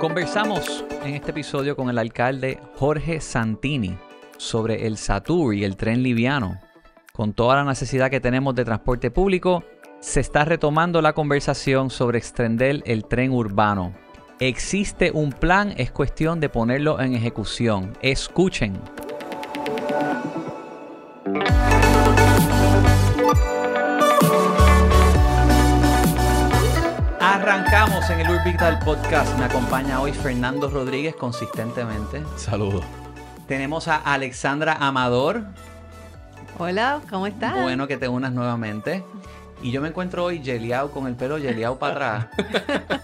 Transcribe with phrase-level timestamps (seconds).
[0.00, 3.98] Conversamos en este episodio con el alcalde Jorge Santini
[4.36, 6.60] sobre el Satur y el tren liviano.
[7.12, 9.64] Con toda la necesidad que tenemos de transporte público,
[9.98, 13.92] se está retomando la conversación sobre extender el tren urbano.
[14.38, 17.92] Existe un plan, es cuestión de ponerlo en ejecución.
[18.00, 18.80] Escuchen.
[28.10, 29.38] En el Urbital Podcast.
[29.38, 32.22] Me acompaña hoy Fernando Rodríguez consistentemente.
[32.36, 32.82] Saludos.
[33.46, 35.44] Tenemos a Alexandra Amador.
[36.58, 37.60] Hola, ¿cómo estás?
[37.60, 39.04] Bueno que te unas nuevamente.
[39.62, 42.26] Y yo me encuentro hoy geliao con el pelo geliao para atrás.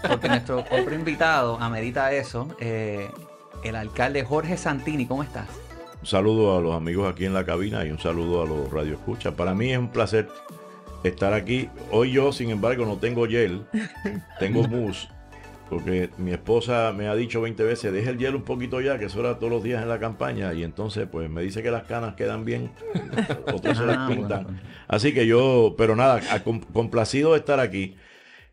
[0.07, 2.47] Porque nuestro otro invitado amerita eso.
[2.59, 3.11] Eh,
[3.63, 5.47] el alcalde Jorge Santini, ¿cómo estás?
[6.01, 9.35] Un saludo a los amigos aquí en la cabina y un saludo a los radioescuchas.
[9.35, 10.29] Para mí es un placer
[11.07, 11.69] estar aquí.
[11.91, 13.61] Hoy yo, sin embargo, no tengo gel,
[14.39, 15.07] tengo mousse.
[15.69, 19.05] Porque mi esposa me ha dicho 20 veces, deja el gel un poquito ya, que
[19.05, 20.53] eso era todos los días en la campaña.
[20.53, 22.69] Y entonces, pues me dice que las canas quedan bien,
[23.51, 24.43] otros se las Ah, pintan.
[24.43, 24.59] bueno.
[24.87, 26.21] Así que yo, pero nada,
[26.71, 27.95] complacido de estar aquí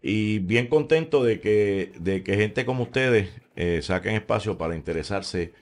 [0.02, 5.52] y bien contento de que, de que gente como ustedes eh, saquen espacio para interesarse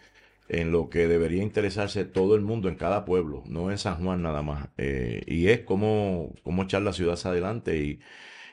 [0.50, 4.22] en lo que debería interesarse todo el mundo en cada pueblo, no en San Juan
[4.22, 4.68] nada más.
[4.78, 8.00] Eh, y es cómo, cómo echar la ciudad hacia adelante y,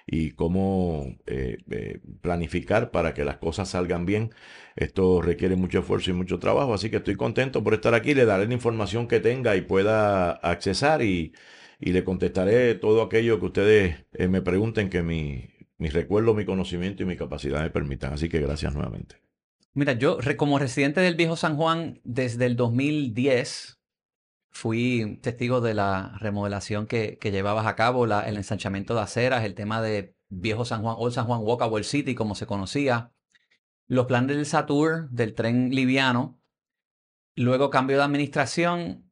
[0.07, 4.31] y cómo eh, eh, planificar para que las cosas salgan bien.
[4.75, 8.13] Esto requiere mucho esfuerzo y mucho trabajo, así que estoy contento por estar aquí.
[8.13, 11.33] Le daré la información que tenga y pueda accesar y,
[11.79, 17.03] y le contestaré todo aquello que ustedes me pregunten que mi, mi recuerdo, mi conocimiento
[17.03, 18.13] y mi capacidad me permitan.
[18.13, 19.26] Así que gracias nuevamente.
[19.77, 23.77] Mira, yo como residente del viejo San Juan desde el 2010
[24.49, 29.43] fui testigo de la remodelación que, que llevabas a cabo, la- el ensanchamiento de aceras,
[29.45, 33.13] el tema de viejo San Juan, Old San Juan Walkable City, como se conocía,
[33.87, 36.41] los planes del Satur, del tren liviano,
[37.35, 39.06] luego cambio de administración,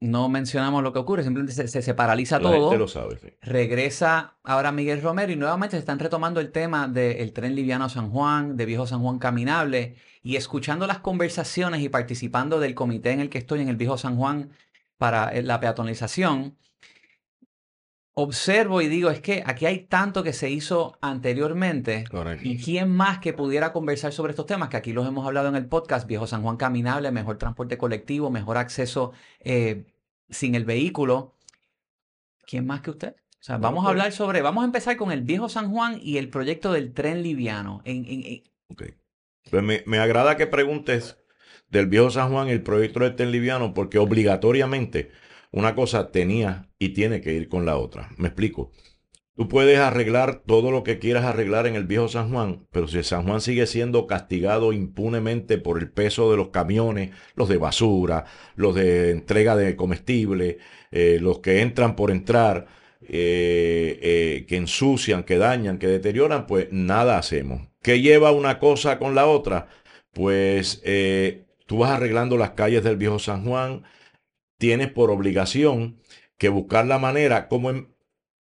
[0.00, 2.68] no mencionamos lo que ocurre, simplemente se, se- se paraliza La todo.
[2.70, 3.18] gente lo sabe.
[3.18, 3.28] sí.
[3.40, 7.88] Regresa ahora Miguel Romero y nuevamente se están retomando el tema del tren liviano a
[7.88, 13.12] San Juan, de Viejo San Juan caminable y escuchando las conversaciones y participando del comité
[13.12, 14.50] en el que estoy en el Viejo San Juan
[14.98, 16.56] para eh, la peatonalización.
[18.16, 22.46] Observo y digo, es que aquí hay tanto que se hizo anteriormente Correcto.
[22.46, 24.68] ¿Y quién más que pudiera conversar sobre estos temas?
[24.68, 28.30] Que aquí los hemos hablado en el podcast, Viejo San Juan Caminable, mejor transporte colectivo,
[28.30, 29.84] mejor acceso eh,
[30.30, 31.34] sin el vehículo.
[32.46, 33.16] ¿Quién más que usted?
[33.18, 35.98] O sea, vamos a pues- hablar sobre, vamos a empezar con el Viejo San Juan
[36.00, 37.82] y el proyecto del tren liviano.
[37.84, 38.42] En, en-.
[39.50, 41.18] Pues me, me agrada que preguntes
[41.68, 45.10] del viejo San Juan el proyecto del tren liviano porque obligatoriamente
[45.54, 48.10] una cosa tenía y tiene que ir con la otra.
[48.16, 48.72] Me explico.
[49.36, 53.02] Tú puedes arreglar todo lo que quieras arreglar en el viejo San Juan, pero si
[53.04, 58.24] San Juan sigue siendo castigado impunemente por el peso de los camiones, los de basura,
[58.56, 60.58] los de entrega de comestible,
[60.90, 62.66] eh, los que entran por entrar,
[63.02, 67.68] eh, eh, que ensucian, que dañan, que deterioran, pues nada hacemos.
[67.82, 69.68] ¿Qué lleva una cosa con la otra?
[70.12, 70.82] Pues
[71.66, 73.84] tú vas arreglando las calles del viejo San Juan,
[74.58, 75.98] tienes por obligación
[76.38, 77.88] que buscar la manera, como en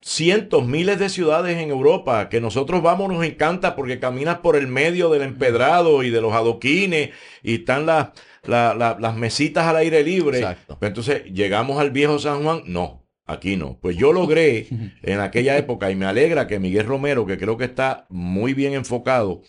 [0.00, 4.68] cientos, miles de ciudades en Europa, que nosotros vamos, nos encanta porque caminas por el
[4.68, 7.10] medio del empedrado y de los adoquines
[7.42, 8.10] y están las,
[8.44, 10.38] la- la- las mesitas al aire libre.
[10.38, 10.76] Exacto.
[10.78, 13.78] Pues entonces llegamos al viejo San Juan, no, aquí no.
[13.80, 14.68] Pues yo logré
[15.02, 18.74] en aquella época y me alegra que Miguel Romero, que creo que está muy bien
[18.74, 19.42] enfocado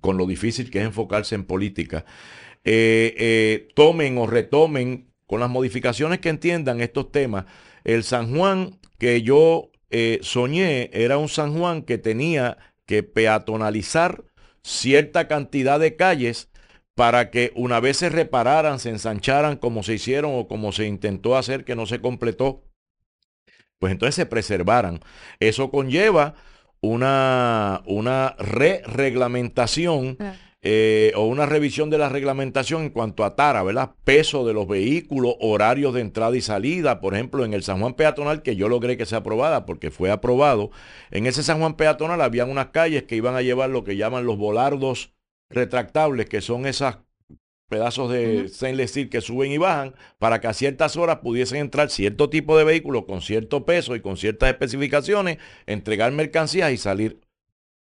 [0.00, 2.04] con lo difícil que es enfocarse en política,
[2.64, 7.44] eh, eh, tomen o retomen con las modificaciones que entiendan estos temas.
[7.84, 14.24] El San Juan que yo eh, soñé era un San Juan que tenía que peatonalizar
[14.62, 16.48] cierta cantidad de calles
[16.94, 21.36] para que una vez se repararan, se ensancharan como se hicieron o como se intentó
[21.36, 22.64] hacer que no se completó,
[23.78, 25.00] pues entonces se preservaran.
[25.38, 26.34] Eso conlleva
[26.80, 30.18] una, una re-reglamentación.
[30.60, 33.92] Eh, o una revisión de la reglamentación en cuanto a tara, ¿verdad?
[34.04, 37.94] Peso de los vehículos, horarios de entrada y salida, por ejemplo, en el San Juan
[37.94, 40.70] Peatonal, que yo logré que sea aprobada porque fue aprobado,
[41.10, 44.26] en ese San Juan Peatonal habían unas calles que iban a llevar lo que llaman
[44.26, 45.14] los volardos
[45.48, 46.98] retractables, que son esas
[47.68, 51.90] pedazos de stainless steel que suben y bajan para que a ciertas horas pudiesen entrar
[51.90, 57.20] cierto tipo de vehículos con cierto peso y con ciertas especificaciones, entregar mercancías y salir.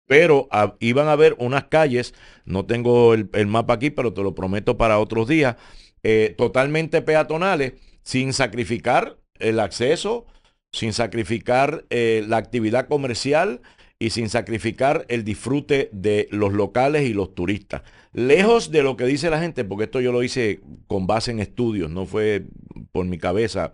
[0.06, 0.49] Pero
[0.79, 2.14] iban a haber unas calles,
[2.44, 5.56] no tengo el, el mapa aquí, pero te lo prometo para otros días,
[6.03, 7.73] eh, totalmente peatonales,
[8.03, 10.26] sin sacrificar el acceso,
[10.73, 13.61] sin sacrificar eh, la actividad comercial
[13.99, 17.82] y sin sacrificar el disfrute de los locales y los turistas.
[18.12, 21.41] Lejos de lo que dice la gente, porque esto yo lo hice con base en
[21.41, 22.44] estudios, no fue
[22.93, 23.73] por mi cabeza.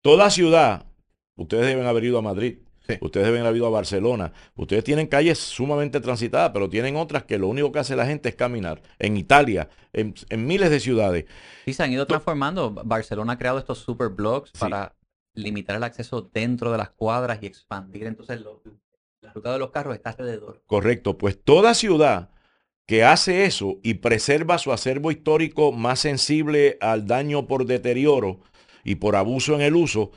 [0.00, 0.86] Toda ciudad,
[1.36, 2.58] ustedes deben haber ido a Madrid,
[3.00, 4.32] Ustedes deben haber ido a Barcelona.
[4.54, 8.28] Ustedes tienen calles sumamente transitadas, pero tienen otras que lo único que hace la gente
[8.28, 8.82] es caminar.
[8.98, 10.14] En Italia, en,
[10.46, 11.24] miles de ciudades.
[11.64, 12.70] Sí, se han ido transformando.
[12.84, 14.94] Barcelona ha creado estos super blogs para
[15.34, 18.40] limitar el acceso dentro de las cuadras y expandir entonces
[19.20, 20.62] la ruta de los carros está alrededor.
[20.66, 22.30] Correcto, pues toda ciudad
[22.86, 28.40] que hace eso y preserva su acervo histórico más sensible al daño por deterioro
[28.84, 30.12] y por abuso en el uso,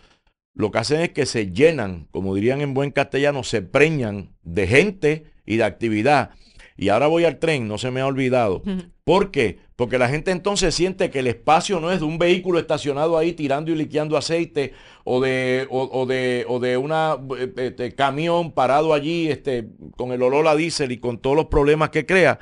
[0.53, 4.67] lo que hacen es que se llenan, como dirían en buen castellano, se preñan de
[4.67, 6.31] gente y de actividad.
[6.75, 8.61] Y ahora voy al tren, no se me ha olvidado.
[9.03, 9.59] ¿Por qué?
[9.75, 13.33] Porque la gente entonces siente que el espacio no es de un vehículo estacionado ahí
[13.33, 14.73] tirando y liqueando aceite
[15.03, 20.21] o de, o, de, o de una eh, este, camión parado allí este, con el
[20.21, 22.39] olor a diésel y con todos los problemas que crea.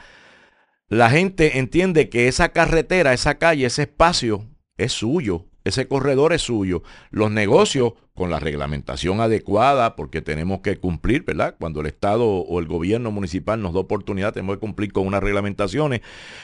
[0.89, 6.41] La gente entiende que esa carretera, esa calle, ese espacio es suyo ese corredor es
[6.41, 6.83] suyo.
[7.11, 11.55] Los negocios, con la reglamentación adecuada, porque tenemos que cumplir, ¿verdad?
[11.59, 15.21] Cuando el Estado o el gobierno municipal nos da oportunidad, tenemos que cumplir con unas
[15.21, 16.01] reglamentaciones,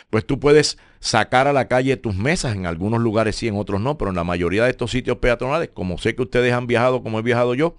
[0.10, 3.82] pues tú puedes sacar a la calle tus mesas, en algunos lugares sí, en otros
[3.82, 7.02] no, pero en la mayoría de estos sitios peatonales, como sé que ustedes han viajado
[7.02, 7.76] como he viajado yo,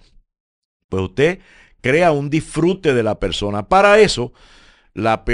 [0.89, 1.39] pues usted
[1.81, 3.69] crea un disfrute de la persona.
[3.69, 4.33] Para eso,
[4.95, 5.25] la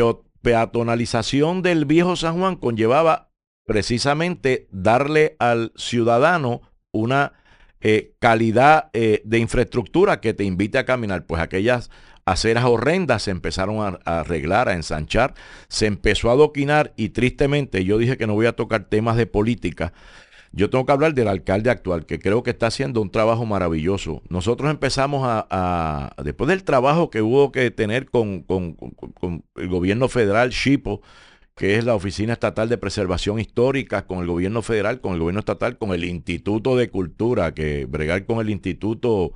[0.42, 3.29] peatonalización del viejo San Juan conllevaba
[3.64, 6.62] precisamente darle al ciudadano
[6.92, 7.34] una
[7.80, 11.24] eh, calidad eh, de infraestructura que te invite a caminar.
[11.26, 11.90] Pues aquellas
[12.24, 15.34] aceras horrendas se empezaron a, arreglar, a ensanchar,
[15.68, 19.26] se empezó a adoquinar y tristemente yo dije que no voy a tocar temas de
[19.26, 19.92] política.
[20.52, 24.20] Yo tengo que hablar del alcalde actual, que creo que está haciendo un trabajo maravilloso.
[24.28, 30.08] Nosotros empezamos a, después del trabajo que hubo que tener con, con, con el gobierno
[30.08, 31.02] federal, Chipo,
[31.56, 35.40] que es la Oficina Estatal de Preservación Histórica, con el gobierno federal, con el gobierno
[35.40, 39.34] estatal, con el Instituto de Cultura, que bregar con el instituto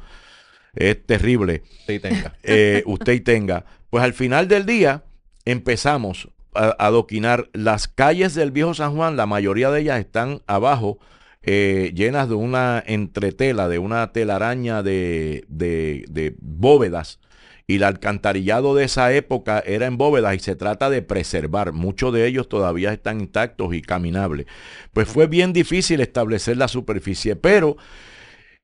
[0.75, 1.63] es terrible.
[1.81, 2.35] Usted y tenga.
[2.43, 3.65] Eh, usted y tenga.
[3.91, 5.05] Pues al final del día
[5.45, 10.99] empezamos a adoquinar las calles del viejo San Juan, la mayoría de ellas están abajo,
[11.43, 17.21] eh, llenas de una entretela, de una telaraña de, de, de bóvedas
[17.67, 21.73] y el alcantarillado de esa época era en bóvedas y se trata de preservar.
[21.73, 24.47] Muchos de ellos todavía están intactos y caminables.
[24.93, 27.77] Pues fue bien difícil establecer la superficie, pero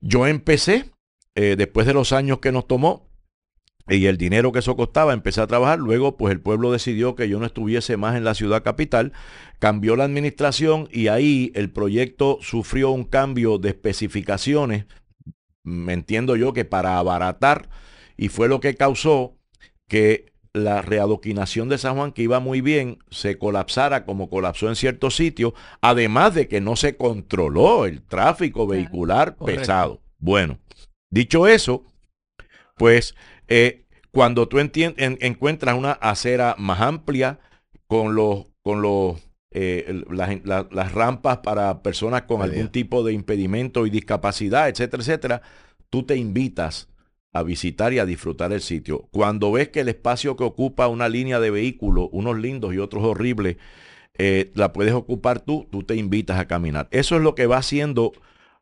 [0.00, 0.90] yo empecé,
[1.34, 3.10] eh, después de los años que nos tomó,
[3.88, 5.78] y el dinero que eso costaba, empecé a trabajar.
[5.78, 9.12] Luego, pues el pueblo decidió que yo no estuviese más en la ciudad capital,
[9.58, 14.86] cambió la administración y ahí el proyecto sufrió un cambio de especificaciones.
[15.64, 17.68] Me entiendo yo que para abaratar
[18.20, 19.38] y fue lo que causó
[19.88, 24.76] que la readoquinación de San Juan, que iba muy bien, se colapsara como colapsó en
[24.76, 30.02] ciertos sitios, además de que no se controló el tráfico vehicular pesado.
[30.18, 30.58] Bueno,
[31.08, 31.86] dicho eso,
[32.76, 33.14] pues
[33.48, 37.40] eh, cuando tú encuentras una acera más amplia
[37.86, 39.16] con los, con los
[39.50, 45.42] eh, las, rampas para personas con algún tipo de impedimento y discapacidad, etcétera, etcétera,
[45.88, 46.89] tú te invitas
[47.32, 49.08] a visitar y a disfrutar el sitio.
[49.10, 53.04] Cuando ves que el espacio que ocupa una línea de vehículos, unos lindos y otros
[53.04, 53.56] horribles,
[54.18, 56.88] eh, la puedes ocupar tú, tú te invitas a caminar.
[56.90, 58.12] Eso es lo que va haciendo,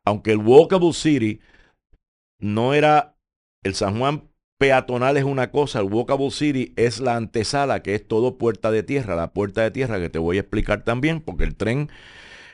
[0.05, 1.41] aunque el Walkable City
[2.39, 3.15] no era,
[3.63, 8.07] el San Juan peatonal es una cosa, el Walkable City es la antesala, que es
[8.07, 11.45] todo puerta de tierra, la puerta de tierra que te voy a explicar también, porque
[11.45, 11.89] el tren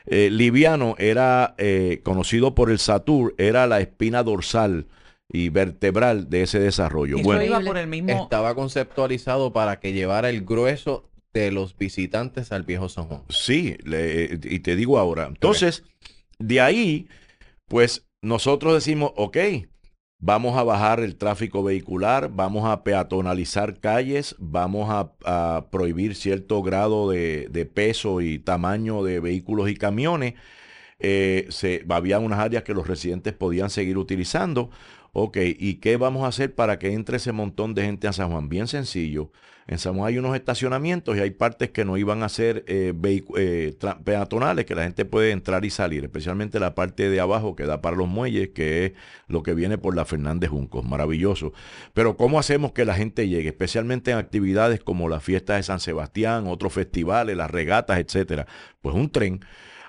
[0.05, 4.88] eh, liviano era eh, conocido por el Satur, era la espina dorsal
[5.32, 7.17] y vertebral de ese desarrollo.
[7.24, 8.24] bueno, por el mismo...
[8.24, 13.24] estaba conceptualizado para que llevara el grueso de los visitantes al viejo San Juan.
[13.29, 15.25] Sí, y te digo ahora.
[15.27, 15.84] Entonces,
[16.39, 17.10] de ahí,
[17.67, 19.38] pues nosotros decimos, ok,
[20.20, 27.10] vamos a bajar el tráfico vehicular, vamos a peatonalizar calles, vamos a, prohibir cierto grado
[27.10, 30.36] de, de, peso y tamaño de vehículos y camiones.
[31.00, 34.70] Eh, se, había unas áreas que los residentes podían seguir utilizando.
[35.17, 38.31] Ok, ¿y qué vamos a hacer para que entre ese montón de gente a San
[38.31, 38.50] Juan?
[38.50, 39.31] Bien sencillo.
[39.65, 42.93] En San Juan hay unos estacionamientos y hay partes que no iban a ser eh,
[43.38, 47.65] eh, peatonales, que la gente puede entrar y salir, especialmente la parte de abajo que
[47.65, 48.91] da para los muelles, que es
[49.29, 50.84] lo que viene por la Fernández Juncos.
[50.84, 51.53] Maravilloso.
[51.93, 53.48] Pero ¿cómo hacemos que la gente llegue?
[53.48, 58.48] Especialmente en actividades como la fiesta de San Sebastián, otros festivales, las regatas, etcétera.
[58.81, 59.39] Pues un tren.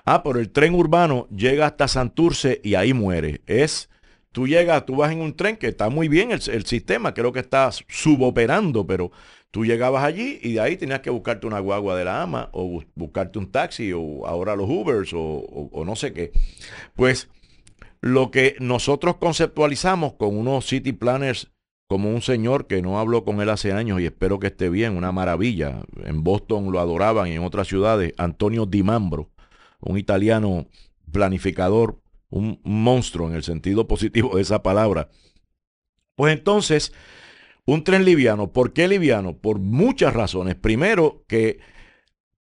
[0.05, 3.41] Ah, pero el tren urbano llega hasta Santurce y ahí muere.
[3.45, 3.89] Es
[4.37, 7.39] tú llegas, tú vas en un tren que está muy bien el, sistema, creo que
[7.39, 9.11] está suboperando, pero
[9.49, 12.65] tú llegabas allí y de ahí tenías que buscarte una guagua de la ama o
[12.65, 16.33] bus- buscarte un taxi o ahora los Ubers o, no sé qué.
[16.95, 17.31] Pues
[17.99, 21.51] lo que nosotros conceptualizamos con unos city planners
[21.87, 24.95] como un señor que no habló con él hace años y espero que esté bien,
[24.95, 25.81] una maravilla.
[26.03, 29.31] En Boston lo adoraban y en otras ciudades, Antonio Di Mambro,
[29.79, 30.67] un italiano
[31.11, 31.97] planificador,
[32.29, 35.09] un monstruo en el sentido positivo de esa palabra.
[36.15, 36.93] Pues entonces,
[37.65, 39.37] un tren liviano, ¿por qué liviano?
[39.37, 40.55] Por muchas razones.
[40.55, 41.59] Primero, que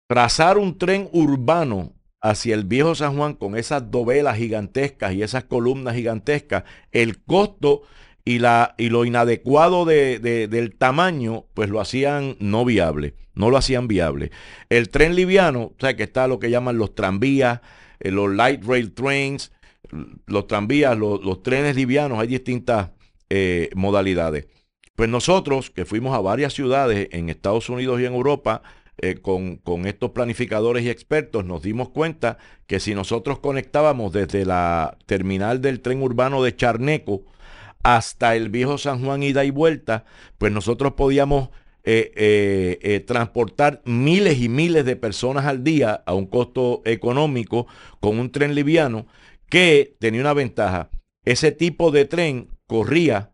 [0.07, 5.45] trazar un tren urbano hacia el viejo San Juan con esas dovelas gigantescas y esas
[5.45, 7.83] columnas gigantescas, el costo
[8.25, 13.49] y, la, y lo inadecuado de- de- del tamaño, pues lo hacían no viable, no
[13.49, 14.31] lo hacían viable.
[14.69, 17.61] El tren liviano, o sea, que está lo que llaman los tranvías,
[17.99, 19.51] eh, los light rail trains,
[20.25, 22.91] los tranvías, los, trenes livianos, hay distintas
[23.29, 24.47] eh, modalidades.
[24.95, 28.61] Pues nosotros, que fuimos a varias ciudades en Estados Unidos y en Europa,
[29.01, 34.97] eh, con, estos planificadores y expertos, nos dimos cuenta que si nosotros conectábamos desde la
[35.05, 37.23] terminal del tren urbano de Charneco
[37.81, 40.03] hasta el viejo San Juan ida y vuelta,
[40.37, 41.49] pues nosotros podíamos
[41.85, 47.67] eh, transportar miles y miles de personas al día a un costo económico
[48.01, 49.07] con un tren liviano
[49.49, 50.89] que tenía una ventaja.
[51.25, 53.31] Ese tipo de tren corría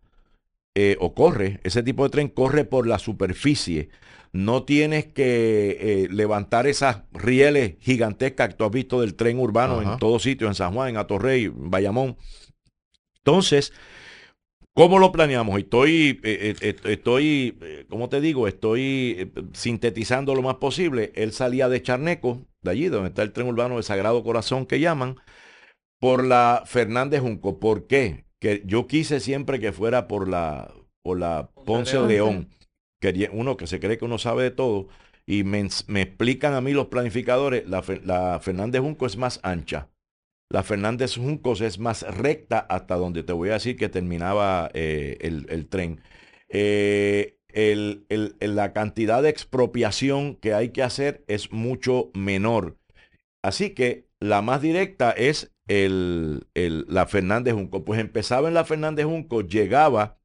[0.73, 3.89] eh, o corre, ese tipo de tren corre por la superficie.
[4.33, 9.79] No tienes que eh, levantar esas rieles gigantescas que tú has visto del tren urbano
[9.79, 9.93] Ajá.
[9.93, 12.17] en todos sitios, en San Juan, en Atorrey, en Bayamón.
[13.19, 13.71] Entonces,
[14.73, 15.57] ¿cómo lo planeamos?
[15.57, 18.49] Estoy, eh, estoy, eh, ¿cómo te digo?
[18.49, 21.13] Estoy sintetizando lo más posible.
[21.15, 24.81] Él salía de Charneco, de allí, donde está el tren urbano de Sagrado Corazón que
[24.81, 25.15] llaman,
[26.05, 27.59] por la Fernández Junco.
[27.59, 28.25] ¿Por qué?
[28.39, 30.71] Que yo quise siempre que fuera por la,
[31.03, 32.07] por la Ponce León.
[32.07, 32.49] León.
[33.01, 34.87] Quería, uno que se cree que uno sabe de todo.
[35.25, 39.89] Y me, me explican a mí los planificadores, la, la Fernández Junco es más ancha.
[40.51, 45.17] La Fernández Juncos es más recta hasta donde te voy a decir que terminaba eh,
[45.21, 46.01] el, el tren.
[46.49, 52.77] Eh, el- el- la cantidad de expropiación que hay que hacer es mucho menor.
[53.43, 57.83] Así que la más directa es el, el- la Fernández Junco.
[57.85, 60.17] Pues empezaba en la Fernández Junco, llegaba,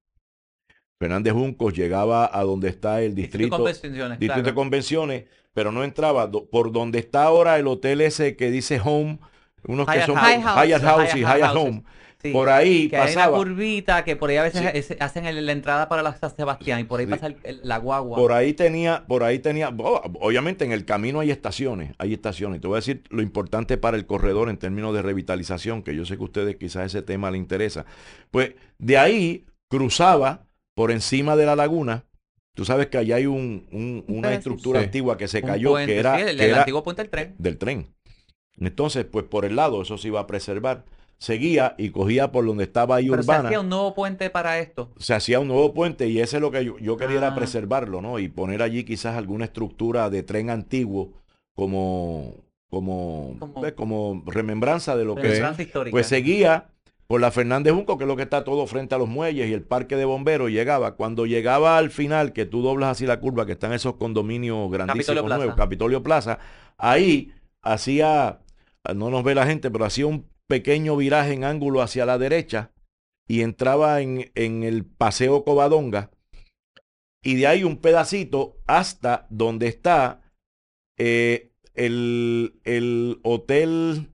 [0.99, 5.73] Fernández Junco llegaba a donde está el Distrito de distrito, convenciones, distrito de convenciones, pero
[5.73, 9.19] no entraba do- por donde está ahora el hotel ese que dice Home,
[9.65, 10.67] unos que Hyatt son House.
[10.67, 11.83] Hyatt House y Hyatt Houses.
[12.23, 13.39] Sí, Por ahí que hay una pasaba.
[13.39, 14.95] curvita que por ahí a veces Sí.
[15.01, 17.11] hacen el- la entrada para la San Sebastián y por ahí Sí.
[17.13, 18.19] pasa el- el- la guagua.
[18.19, 22.61] Por ahí tenía, por ahí tenía, oh, obviamente en el camino hay estaciones, hay estaciones.
[22.61, 26.05] Te voy a decir lo importante para el corredor en términos de revitalización, que yo
[26.05, 27.87] sé que a ustedes quizás ese tema les interesa.
[28.31, 30.47] Pues de ahí cruzaba
[30.77, 32.05] por encima de la laguna.
[32.55, 34.87] Tú sabes que allá hay un, un- una estructura sí.
[34.87, 37.11] antigua que se cayó, puente, que era, sí, el, que el era antiguo puente del
[37.11, 37.35] tren.
[37.39, 37.87] del tren.
[38.59, 40.85] Entonces, pues por el lado, eso se iba a preservar.
[41.21, 43.49] Seguía y cogía por donde estaba ahí Pero se urbana.
[43.51, 44.91] hacía un nuevo puente para esto.
[44.97, 47.35] se hacía un nuevo puente y ese es lo que yo, yo quería era Ah.
[47.35, 48.19] preservarlo, ¿no?
[48.19, 51.13] Y poner allí quizás alguna estructura de tren antiguo
[51.55, 52.37] como,
[52.71, 55.91] como, Como- pues, como remembranza de lo que histórica.
[55.91, 56.69] pues seguía
[57.07, 59.53] por la Fernández Junco, que es lo que está todo frente a los muelles y
[59.53, 60.95] el parque de bomberos, y llegaba.
[60.95, 65.05] Cuando llegaba al final, que tú doblas así la curva, que están esos condominios grandísimos
[65.07, 65.37] Capitolio Plaza.
[65.37, 66.39] nuevos, Capitolio Plaza,
[66.79, 68.39] ahí hacía,
[68.95, 72.73] no nos ve la gente, pero hacía un pequeño viraje en ángulo hacia la derecha
[73.27, 76.11] y entraba en, en el Paseo Covadonga,
[77.23, 80.21] y de ahí un pedacito hasta donde está
[80.99, 84.09] eh, el, el hotel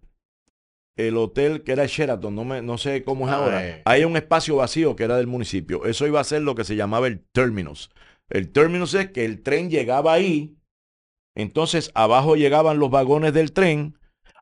[0.99, 3.69] el hotel que era el Sheraton, no, me, no sé cómo es Ah, ahora.
[3.69, 3.83] eh.
[3.85, 5.85] Hay un espacio vacío que era del municipio.
[5.85, 7.91] Eso iba a ser lo que se llamaba el terminus.
[8.31, 10.57] El terminus es que el tren llegaba ahí,
[11.37, 13.99] entonces abajo llegaban los vagones del tren,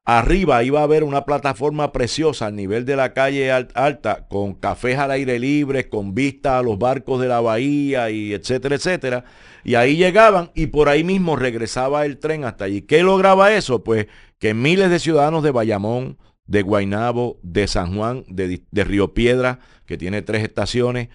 [0.06, 4.54] arriba iba a haber una plataforma preciosa al nivel de la calle al- alta, con
[4.54, 9.24] cafés al aire libre, con vista a los barcos de la bahía y etcétera, etcétera.
[9.64, 12.82] Y ahí llegaban y por ahí mismo regresaba el tren hasta allí.
[12.82, 13.82] ¿Qué lograba eso?
[13.82, 14.06] Pues
[14.38, 19.60] que miles de ciudadanos de Bayamón, de Guaynabo, de San Juan, de, de Río Piedra,
[19.86, 21.08] que tiene tres estaciones,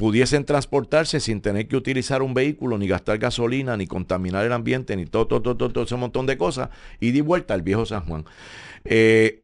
[0.00, 4.96] pudiesen transportarse sin tener que utilizar un vehículo, ni gastar gasolina, ni contaminar el ambiente,
[4.96, 8.06] ni todo, todo, todo, todo, ese montón de cosas, y di vuelta al viejo San
[8.06, 8.24] Juan.
[8.84, 9.42] Eh,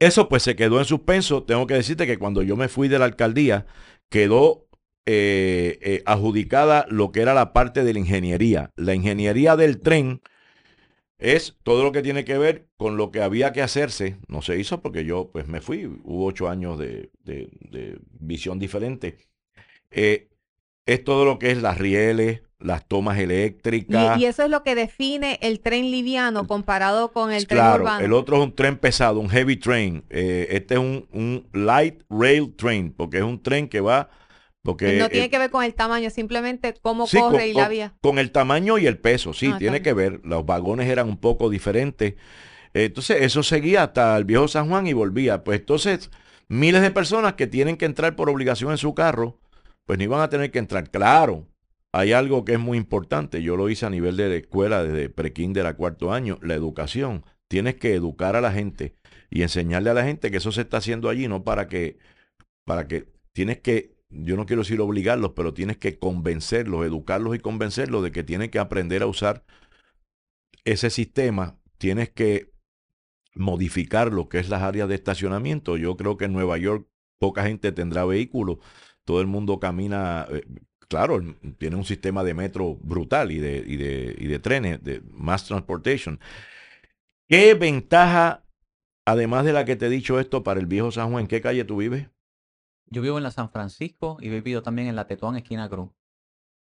[0.00, 1.44] eso pues se quedó en suspenso.
[1.44, 3.66] Tengo que decirte que cuando yo me fui de la alcaldía,
[4.10, 4.66] quedó
[5.06, 8.70] eh, eh, adjudicada lo que era la parte de la ingeniería.
[8.74, 10.20] La ingeniería del tren,
[11.18, 14.18] es todo lo que tiene que ver con lo que había que hacerse.
[14.26, 19.16] No se hizo porque yo pues me fui, hubo ocho años de- de visión diferente.
[19.94, 20.28] Eh,
[20.86, 24.18] es todo lo que es las rieles, las tomas eléctricas.
[24.18, 28.04] Y, y eso es lo que define el tren liviano comparado con el tren urbano.
[28.04, 30.04] el otro es un tren pesado, un heavy train.
[30.10, 34.10] Eh, este es un, un light rail train, porque es un tren que va...
[34.62, 37.52] Porque no tiene eh, que ver con el tamaño, simplemente cómo Sí, corre con, y
[37.52, 37.94] la vía.
[38.00, 40.20] con el tamaño y el peso, sí, Ah, tiene que ver.
[40.24, 42.14] Los vagones eran un poco diferentes.
[42.72, 45.44] Entonces, eso seguía hasta el viejo San Juan y volvía.
[45.44, 46.10] Pues entonces,
[46.48, 49.38] miles de personas que tienen que entrar por obligación en su carro,
[49.86, 50.90] pues no iban a tener que entrar.
[50.90, 51.48] Claro,
[51.92, 53.42] hay algo que es muy importante.
[53.42, 57.24] Yo lo hice a nivel de la escuela desde prekinder a cuarto año, la educación.
[57.48, 58.96] Tienes que educar a la gente
[59.30, 61.98] y enseñarle a la gente que eso se está haciendo allí, no para que,
[62.64, 67.38] para que tienes que, yo no quiero decir obligarlos, pero tienes que convencerlos, educarlos y
[67.38, 69.44] convencerlos de que tienen que aprender a usar
[70.64, 71.58] ese sistema.
[71.78, 72.52] Tienes que
[73.34, 75.76] modificar lo que es las áreas de estacionamiento.
[75.76, 76.88] Yo creo que en Nueva York
[77.18, 78.58] poca gente tendrá vehículos,
[79.04, 80.44] todo el mundo camina, eh,
[80.88, 81.20] claro,
[81.58, 85.46] tiene un sistema de metro brutal y de, y de, y de trenes, de mass
[85.46, 86.18] transportation.
[87.28, 88.44] ¿Qué ventaja,
[89.06, 91.40] además de la que te he dicho esto, para el viejo San Juan, en qué
[91.40, 92.08] calle tú vives?
[92.86, 95.90] Yo vivo en la San Francisco y he vivido también en la Tetuán, esquina Cruz.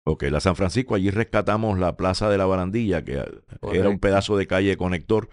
[0.05, 3.23] Ok, la San Francisco, allí rescatamos la Plaza de la Barandilla, que
[3.71, 5.29] era un pedazo de calle conector,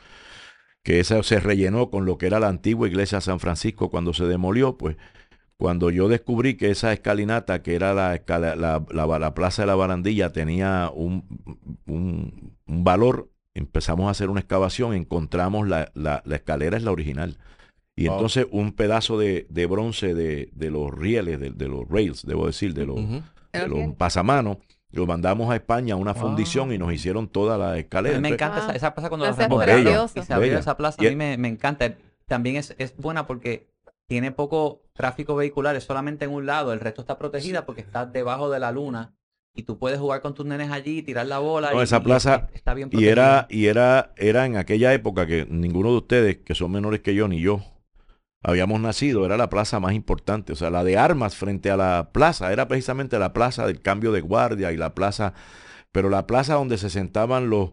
[0.83, 4.12] que esa se rellenó con lo que era la antigua iglesia de San Francisco cuando
[4.12, 4.97] se demolió, pues
[5.59, 9.75] cuando yo descubrí que esa escalinata, que era la, la, la- la Plaza de la
[9.75, 11.25] Barandilla, tenía un,
[11.87, 16.93] un- un valor, empezamos a hacer una excavación, encontramos la, la- la escalera es la
[16.93, 17.39] original.
[17.99, 18.17] Y Wow.
[18.17, 22.47] entonces un pedazo de, de bronce de, de los rieles, de, de los rails, debo
[22.47, 23.23] decir, de los, de
[23.53, 24.59] ¿Pero los pasamanos,
[24.91, 26.23] lo mandamos a España a una Wow.
[26.23, 28.17] fundición y nos hicieron toda la A escalera.
[28.17, 28.77] mí me encanta esa, Ah.
[28.77, 31.03] esa plaza cuando la se abrió esa plaza.
[31.03, 31.95] Y- A mí me, me encanta.
[32.27, 33.69] También es, es buena porque
[34.09, 38.07] tiene poco tráfico vehicular, es solamente en un lado, el resto está protegida porque está
[38.07, 39.15] debajo de la luna
[39.55, 41.73] y tú puedes jugar con tus nenes allí, tirar la bola.
[41.73, 43.61] No, y, esa y plaza- está bien y era, protegida.
[43.63, 47.26] y era, era en aquella época que ninguno de ustedes, que son menores que yo,
[47.26, 47.63] ni yo,
[48.43, 50.52] habíamos nacido, era la plaza más importante.
[50.52, 54.13] O sea, la de armas frente a la plaza, era precisamente la plaza del cambio
[54.13, 55.33] de guardia y la plaza,
[55.91, 57.71] pero la plaza donde se sentaban los,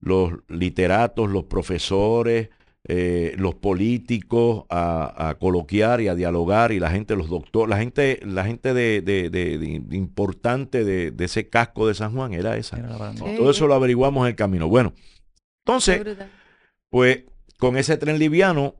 [0.00, 2.48] los literatos, los profesores,
[2.90, 7.76] eh, los políticos a, a coloquiar y a dialogar y la gente, los doctores, la
[7.76, 12.14] gente, la gente de, de- de- de- de importante de, de ese casco de San
[12.14, 12.78] Juan era esa.
[12.78, 13.12] Era.
[13.12, 13.24] Sí.
[13.36, 14.68] Todo eso lo averiguamos en el camino.
[14.68, 14.94] Bueno,
[15.66, 16.00] entonces,
[16.90, 17.24] pues
[17.58, 18.74] con ese tren liviano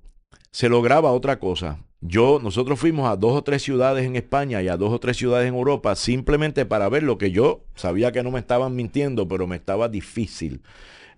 [0.50, 1.84] se lograba otra cosa.
[2.00, 5.16] Yo, nosotros fuimos a dos o tres ciudades en España y a dos o tres
[5.16, 9.26] ciudades en Europa simplemente para ver lo que yo sabía que no me estaban mintiendo,
[9.28, 10.62] pero me estaba difícil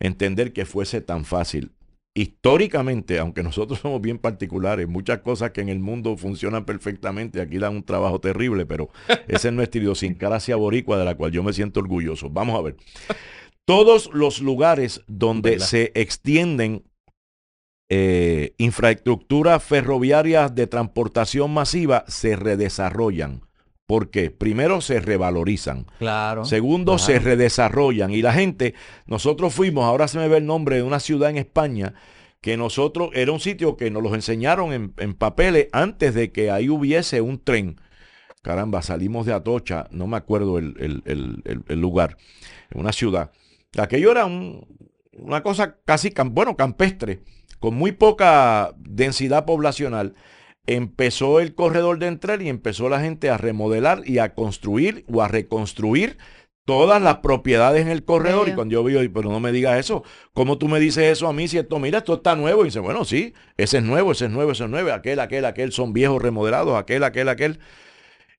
[0.00, 1.70] entender que fuese tan fácil.
[2.12, 7.58] Históricamente, aunque nosotros somos bien particulares, muchas cosas que en el mundo funcionan perfectamente, aquí
[7.58, 8.90] dan un trabajo terrible, pero
[9.28, 12.28] esa es nuestra idiosincrasia boricua de la cual yo me siento orgulloso.
[12.30, 12.76] Vamos a ver.
[13.64, 15.66] Todos los lugares donde ¿Verdad?
[15.66, 16.82] se extienden
[17.92, 23.42] eh, infraestructuras ferroviarias de transportación masiva se redesarrollan.
[23.90, 24.30] ¿Por qué?
[24.30, 25.84] Primero se revalorizan.
[25.98, 26.44] Claro.
[26.44, 28.12] Segundo, se redesarrollan.
[28.12, 28.74] Y la gente,
[29.06, 31.94] nosotros fuimos, ahora se me ve el nombre de una ciudad en España,
[32.40, 36.52] que nosotros, era un sitio que nos los enseñaron en, en papeles antes de que
[36.52, 37.80] ahí hubiese un tren.
[38.42, 42.16] Caramba, salimos de Atocha, no me acuerdo el, el- el- lugar,
[42.72, 43.32] una ciudad.
[43.76, 44.68] Aquello era un-
[45.14, 47.22] una cosa casi, bueno, campestre,
[47.58, 50.14] con muy poca densidad poblacional.
[50.66, 55.22] Empezó el corredor de entrar y empezó la gente a remodelar y a construir o
[55.22, 56.18] a reconstruir
[56.64, 58.48] todas las propiedades en el corredor.
[58.48, 61.32] Y cuando yo digo, pero no me digas eso, ¿cómo tú me dices eso a
[61.32, 62.62] mí si esto, mira, esto está nuevo?
[62.62, 65.44] Y dice, bueno, sí, ese es nuevo, ese es nuevo, ese es nuevo, aquel, aquel,
[65.46, 67.58] aquel son viejos remodelados, aquel, aquel, aquel.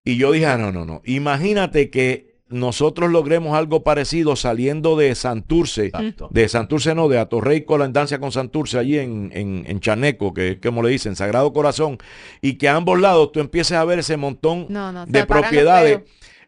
[0.05, 1.01] Y yo dije, ah, no, no, no.
[1.03, 6.27] Imagínate que nosotros logremos algo parecido saliendo de Santurce, Exacto.
[6.31, 10.57] de Santurce no, de Atorrey Colandancia con Santurce, allí en, en, en Chaneco, que es
[10.61, 11.97] como le dicen, Sagrado Corazón,
[12.41, 15.25] y que a ambos lados tú empieces a ver ese montón No, no, se de
[15.25, 16.01] propiedades,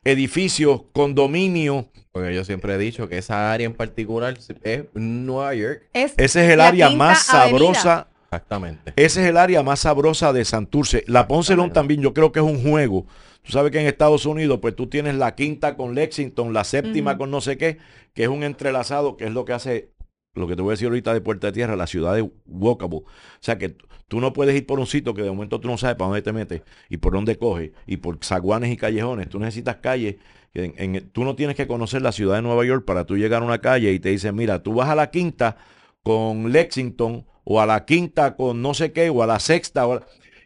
[0.04, 1.86] edificios, condominios.
[2.12, 5.84] Porque yo siempre he dicho que esa área en particular es Nueva York.
[5.94, 7.60] Es Ese es el área más Avenida.
[7.60, 8.08] sabrosa.
[8.26, 8.94] Exactamente.
[8.96, 11.04] Ese es el área más sabrosa de Santurce.
[11.08, 13.06] La Poncelón también, yo creo que es un juego.
[13.43, 17.17] Tú sabes que en Estados Unidos, pues tú tienes la quinta con Lexington, la séptima
[17.17, 17.77] con no sé qué,
[18.13, 19.91] que es un entrelazado, que es lo que hace,
[20.34, 22.99] lo que te voy a decir ahorita de Puerta de Tierra, la ciudad de walkable.
[22.99, 23.06] O
[23.41, 23.75] sea que
[24.08, 26.21] tú no puedes ir por un sitio que de momento tú no sabes para dónde
[26.21, 29.27] te metes y por dónde coges, y por zaguanes y callejones.
[29.29, 30.15] Tú necesitas calles.
[30.53, 33.41] En, en- tú no tienes que conocer la ciudad de Nueva York para tú llegar
[33.41, 35.58] a una calle y te dicen, mira, tú vas a la quinta
[36.03, 39.86] con Lexington o a la quinta con no sé qué o a la sexta.
[39.88, 40.06] o a-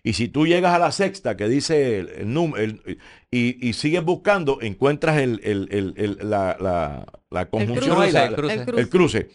[0.09, 2.73] y si tú llegas a la sexta que dice el, el número
[3.31, 8.11] y, y sigues buscando, encuentras el, el- el- el- la, la- la conjunción cruce, ahí,
[8.13, 8.53] la- el cruce.
[8.53, 8.81] El cruce.
[8.81, 9.29] el cruce.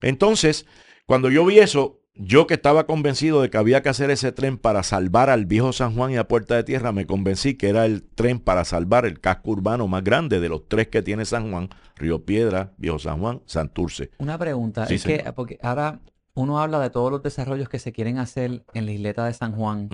[0.00, 0.66] Entonces,
[1.06, 4.56] cuando yo vi eso, yo que estaba convencido de que había que hacer ese tren
[4.58, 7.86] para salvar al viejo San Juan y a Puerta de Tierra, me convencí que era
[7.86, 11.50] el tren para salvar el casco urbano más grande de los tres que tiene San
[11.50, 14.10] Juan, Río Piedra, Viejo San Juan, Santurce.
[14.18, 16.00] Una pregunta, Sí, es que porque ahora
[16.34, 19.54] uno habla de todos los desarrollos que se quieren hacer en la isleta de San
[19.54, 19.88] Juan,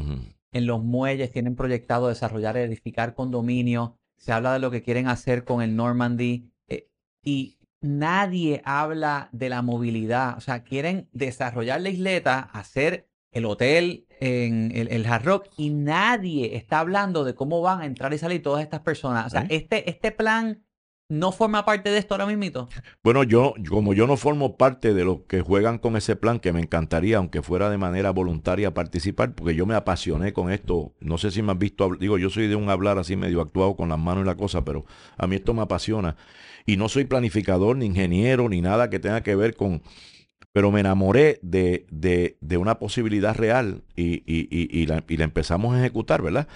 [0.52, 5.44] en los muelles tienen proyectado desarrollar, edificar condominios, se habla de lo que quieren hacer
[5.44, 6.88] con el Normandy eh,
[7.22, 14.06] y nadie habla de la movilidad, o sea, quieren desarrollar la isleta, hacer el hotel
[14.20, 18.18] en el, el Hard Rock y nadie está hablando de cómo van a entrar y
[18.18, 19.26] salir todas estas personas.
[19.26, 19.48] O sea, ¿Eh?
[19.50, 20.64] este, este plan
[21.10, 22.68] no forma parte de esto ahora mismito.
[23.02, 26.52] Bueno, yo, como yo no formo parte de los que juegan con ese plan, que
[26.52, 30.94] me encantaría, aunque fuera de manera voluntaria, participar, porque yo me apasioné con esto.
[31.00, 33.76] No sé si me has visto, digo, yo soy de un hablar así medio actuado
[33.76, 34.86] con las manos y la cosa, pero
[35.18, 36.16] a mí esto me apasiona.
[36.64, 39.82] Y no soy planificador, ni ingeniero, ni nada que tenga que ver con...
[40.52, 45.24] Pero me enamoré de, de, de una posibilidad real y, y, y la, y la
[45.24, 46.48] empezamos a ejecutar, ¿verdad?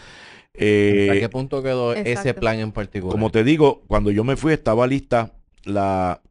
[0.55, 3.12] Eh, ¿A qué punto quedó ese plan en particular?
[3.12, 5.33] como te digo, cuando yo me fui estaba lista
[5.64, 6.23] la,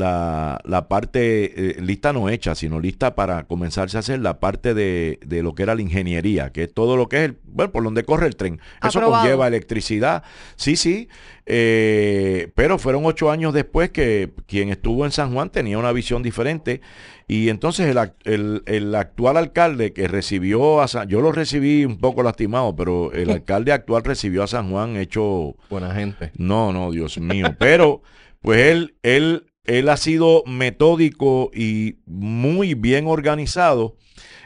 [0.00, 4.74] la, la parte, eh, lista no hecha, sino lista para comenzarse a hacer la parte
[4.74, 7.70] de, de lo que era la ingeniería, que es todo lo que es, el, bueno,
[7.70, 8.60] por donde corre el tren.
[8.82, 9.22] Eso Aprobado.
[9.22, 10.24] conlleva electricidad,
[10.56, 11.08] sí, sí,
[11.62, 16.22] eh, pero fueron ocho años después que quien estuvo en San Juan tenía una visión
[16.22, 16.80] diferente
[17.26, 21.98] y entonces el, el- el actual alcalde que recibió a San, yo lo recibí un
[21.98, 26.30] poco lastimado, pero el alcalde actual recibió a San Juan hecho Buena gente.
[26.36, 27.54] no, no, Dios mío.
[27.58, 28.02] Pero,
[28.40, 33.96] pues él, él, él ha sido metódico y muy bien organizado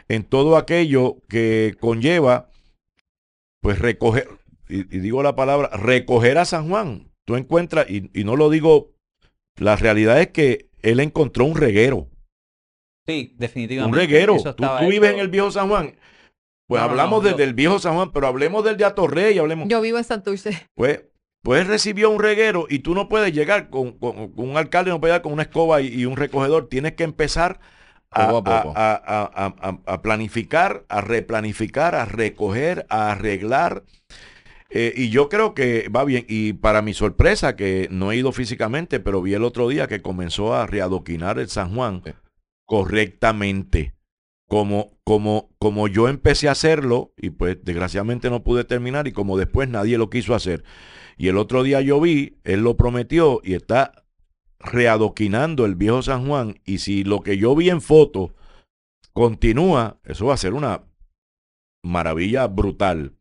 [0.08, 2.50] en todo aquello que conlleva,
[3.60, 4.28] pues recoger,
[4.68, 7.10] y, y digo la palabra, recoger a San Juan.
[7.26, 8.92] Tú encuentras, y, y no lo digo,
[9.56, 12.08] la realidad es que él encontró un reguero.
[13.06, 13.98] Sí, Un definitivamente.
[13.98, 14.36] reguero.
[14.36, 15.14] Eso Tú, vives hecho.
[15.14, 15.94] en el viejo San Juan.
[16.66, 18.84] Pues No, no, hablamos no, desde yo- el viejo San Juan, pero hablemos del de
[18.84, 19.68] Atorrey, hablemos.
[19.68, 20.66] Yo vivo en Santurce.
[20.74, 21.02] Pues,
[21.44, 25.00] pues recibió un reguero y tú no puedes llegar con, con- con un alcalde, no
[25.00, 26.68] puedes llegar con una escoba y, y un recogedor.
[26.70, 27.60] Tienes que empezar
[28.10, 33.84] a, planificar, a replanificar, a recoger, a arreglar.
[34.70, 36.24] Eh, y yo creo que va bien.
[36.28, 40.02] Y para mi sorpresa, que no he ido físicamente, pero vi el otro día que
[40.02, 42.12] comenzó a readoquinar el San Juan Sí.
[42.66, 43.94] correctamente.
[44.48, 49.38] Como, como, como yo empecé a hacerlo, y pues desgraciadamente no pude terminar, y como
[49.38, 50.64] después nadie lo quiso hacer.
[51.16, 54.04] Y el otro día yo vi, él lo prometió, y está
[54.58, 56.60] readoquinando el viejo San Juan.
[56.64, 58.34] Y si lo que yo vi en foto
[59.12, 60.84] continúa, eso va a ser una
[61.84, 63.14] maravilla brutal.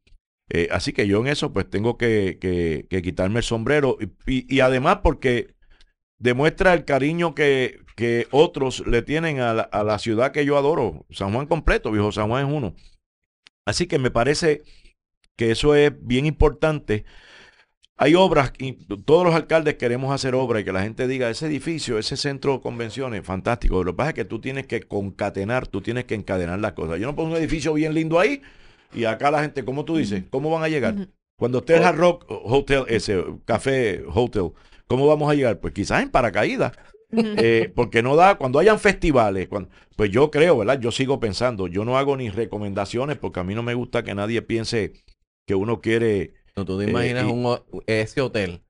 [0.50, 5.00] Eh, así que yo en eso pues tengo que, que- quitarme el sombrero y además
[5.02, 5.56] porque
[6.20, 10.58] demuestra el cariño que, que otros le tienen a la, a la ciudad que yo
[10.58, 12.76] adoro, San Juan completo, viejo San Juan es uno.
[13.66, 14.64] Así que me parece
[15.38, 17.06] que eso es bien importante.
[18.04, 18.74] Hay obras, y
[19.06, 22.52] todos los alcaldes queremos hacer obras y que la gente diga, ese edificio, ese centro
[22.52, 23.82] de convenciones, fantástico.
[23.82, 27.00] Lo que pasa es que tú tienes que concatenar, tú tienes que encadenar las cosas.
[27.00, 28.42] Yo no pongo un edificio bien lindo ahí
[28.94, 31.08] y acá la gente, como tú dices, ¿cómo van a llegar?
[31.38, 34.52] Cuando esté el Hard Rock Hotel, ese café hotel,
[34.88, 35.62] ¿cómo vamos a llegar?
[35.62, 36.74] Pues quizás en paracaídas.
[37.16, 40.78] Eh, porque no da, cuando hayan festivales, cuando- pues yo creo, ¿verdad?
[40.78, 44.14] Yo sigo pensando, yo no hago ni recomendaciones porque a mí no me gusta que
[44.14, 44.92] nadie piense
[45.48, 48.64] que uno quiere No, tú te Eh, imaginas y- un ese hotel,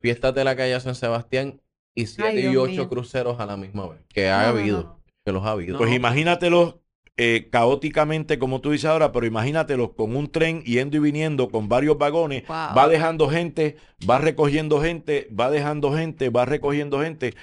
[0.00, 1.60] fiestas de la calle San Sebastián
[1.94, 2.88] y siete y ocho mío.
[2.88, 4.00] cruceros a la misma vez.
[4.08, 5.02] Que ha No, habido, no.
[5.24, 5.78] que los ha habido.
[5.78, 5.96] Pues No.
[5.96, 6.76] imagínatelos
[7.20, 11.68] eh, caóticamente, como tú dices ahora, pero imagínatelos con un tren yendo y viniendo con
[11.68, 12.76] varios vagones, Wow.
[12.76, 13.76] va dejando gente,
[14.08, 17.34] va recogiendo gente, va dejando gente, va recogiendo gente.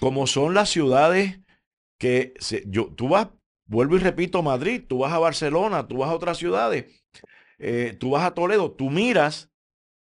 [0.00, 1.38] Como son las ciudades
[2.00, 3.28] que se- yo, tú vas,
[3.68, 7.01] vuelvo y repito, Madrid, tú vas a Barcelona, tú vas a otras ciudades,
[7.62, 9.50] eh, tú vas a Toledo, tú miras,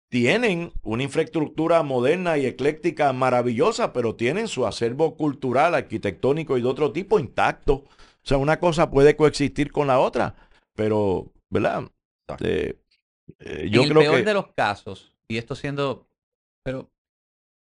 [0.09, 6.69] tienen una infraestructura moderna y ecléctica maravillosa, pero tienen su acervo cultural, arquitectónico y de
[6.69, 7.75] otro tipo intacto.
[7.75, 10.35] O sea, una cosa puede coexistir con la otra,
[10.75, 11.91] pero, ¿verdad?
[12.41, 12.79] Eh,
[13.41, 14.25] eh, yo en el peor que...
[14.25, 16.07] de los casos, y esto siendo,
[16.65, 16.89] pero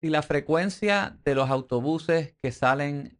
[0.00, 3.15] si la frecuencia de los autobuses que salen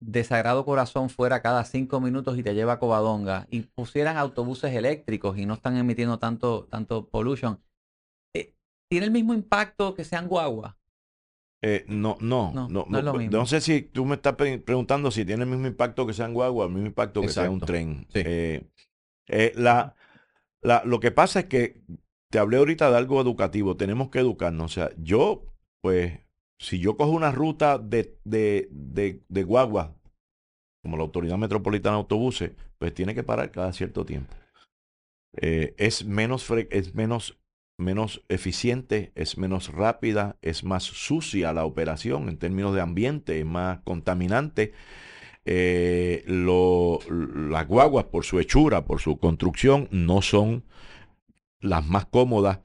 [0.00, 4.72] de Sagrado Corazón fuera cada cinco minutos y te lleva a Covadonga y pusieran autobuses
[4.74, 7.60] eléctricos y no están emitiendo tanto, tanto pollution,
[8.34, 8.54] eh,
[8.88, 10.76] tiene el mismo impacto que sean guagua.
[11.60, 13.36] Eh, no, no, No, no, no es lo mismo.
[13.36, 16.32] no sé si tú me estás pre- preguntando si tiene el mismo impacto que sean
[16.32, 17.66] guagua, el mismo impacto que sea un Exacto.
[17.66, 18.06] tren.
[18.12, 18.22] Sí.
[18.24, 18.70] Eh,
[19.26, 19.96] eh, la,
[20.62, 21.82] la- lo que pasa es que
[22.30, 24.70] te hablé ahorita de algo educativo, tenemos que educarnos.
[24.70, 25.46] O sea, yo,
[25.80, 26.20] pues,
[26.58, 28.68] si yo cojo una ruta de, de,
[29.28, 29.94] de, guagua,
[30.82, 34.34] como la Autoridad Metropolitana de Autobuses, pues tiene que parar cada cierto tiempo.
[35.36, 37.38] Eh, es menos, es menos,
[37.78, 43.46] menos eficiente, es menos rápida, es más sucia la operación en términos de ambiente, es
[43.46, 44.72] más contaminante.
[45.44, 50.64] Eh, las guaguas, por su hechura, por su construcción, no son
[51.60, 52.60] las más cómodas.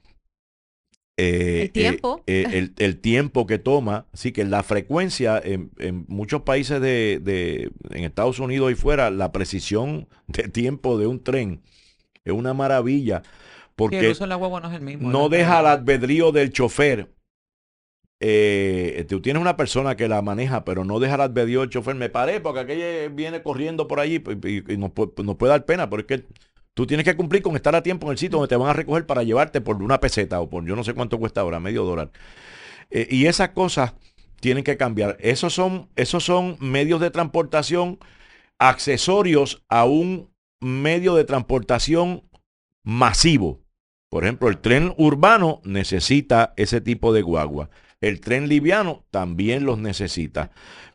[1.16, 2.22] Eh, El tiempo.
[2.26, 6.80] eh, eh, el, el tiempo que toma, así que la frecuencia en, en muchos países
[6.80, 11.62] de, de- en Estados Unidos y fuera, la precisión de tiempo de un tren
[12.24, 15.10] es una maravilla Sí, el porque uso en la guagua no es el mismo.
[15.28, 17.10] deja al albedrío del chofer.
[18.20, 21.94] Eh, tú tienes una persona que la maneja, pero no deja al albedrío del chofer.
[21.94, 25.50] Me paré porque aquella viene corriendo por allí y, y- y nos, pu- nos puede
[25.50, 26.24] dar pena, pero es que
[26.74, 28.72] tú tienes que cumplir con estar a tiempo en el sitio donde te van a
[28.72, 31.84] recoger para llevarte por una peseta o por yo no sé cuánto cuesta ahora, medio
[31.84, 32.10] dólar.
[32.90, 33.94] Eh, y esas cosas
[34.40, 35.16] tienen que cambiar.
[35.20, 37.98] Esos son, esos son medios de transportación
[38.58, 42.24] accesorios a un medio de transportación
[42.82, 43.60] masivo.
[44.08, 47.70] Por ejemplo, el tren urbano necesita ese tipo de guagua.
[48.00, 50.50] El tren liviano también los necesita.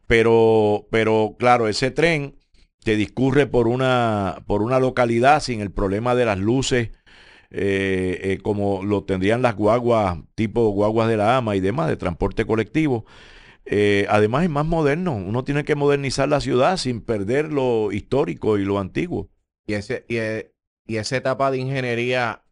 [0.08, 2.39] Pero, pero claro, ese tren
[2.84, 6.92] que discurre por una, por una localidad sin el problema de las luces,
[7.52, 11.98] eh, eh, como lo tendrían las guaguas, tipo guaguas de la AMA y demás, de
[11.98, 13.06] transporte colectivo.
[13.66, 15.16] Eh, además es más moderno.
[15.16, 19.30] Uno tiene que modernizar la ciudad sin perder lo histórico y lo antiguo.
[19.68, 20.18] Y, ese, y,
[20.92, 22.44] y esa etapa de ingeniería,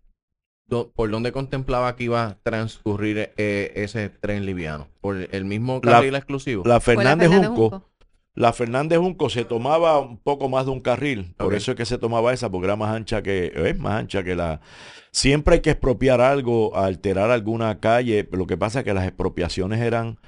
[0.68, 4.90] do- ¿por dónde contemplaba que iba a transcurrir eh, ese tren liviano?
[5.02, 6.64] ¿Por el mismo La- carril exclusivo?
[6.64, 7.87] La la Fernández Fernández Junco, Junco.
[8.38, 11.86] La Fernández Junco se tomaba un poco más de un carril, por eso es que
[11.86, 14.62] se tomaba esa, porque era más ancha que, es más ancha que la.
[15.10, 18.30] Siempre hay que expropiar algo, alterar alguna calle.
[18.32, 20.20] Lo que pasa es que las expropiaciones eran,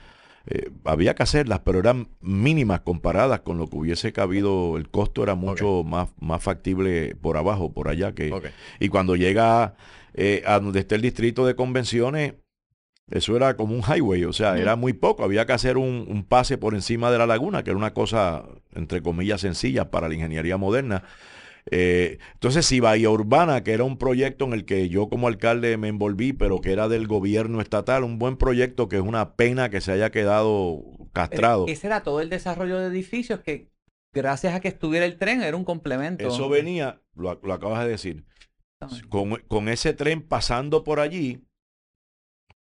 [0.47, 4.77] eh, había que hacerlas, pero eran mínimas comparadas con lo que hubiese cabido.
[4.77, 8.33] El costo era mucho más, más factible por abajo, por allá que.
[8.79, 9.75] Y cuando llega
[10.15, 12.33] eh, a donde está el distrito de convenciones,
[13.11, 15.23] eso era como un highway, o sea, era muy poco.
[15.23, 18.43] Había que hacer un, un pase por encima de la laguna, que era una cosa,
[18.73, 21.03] entre comillas, sencilla para la ingeniería moderna.
[21.71, 25.77] Eh, entonces, si Bahía Urbana, que era un proyecto en el que yo como alcalde
[25.77, 29.69] me envolví, pero que era del gobierno estatal, un buen proyecto que es una pena
[29.69, 31.65] que se haya quedado castrado.
[31.67, 33.71] Ese era todo el desarrollo de edificios que,
[34.13, 36.27] gracias a que estuviera el tren, era un complemento.
[36.27, 38.25] Eso venía, lo, lo acabas de decir,
[39.09, 41.43] con, con ese tren pasando por allí,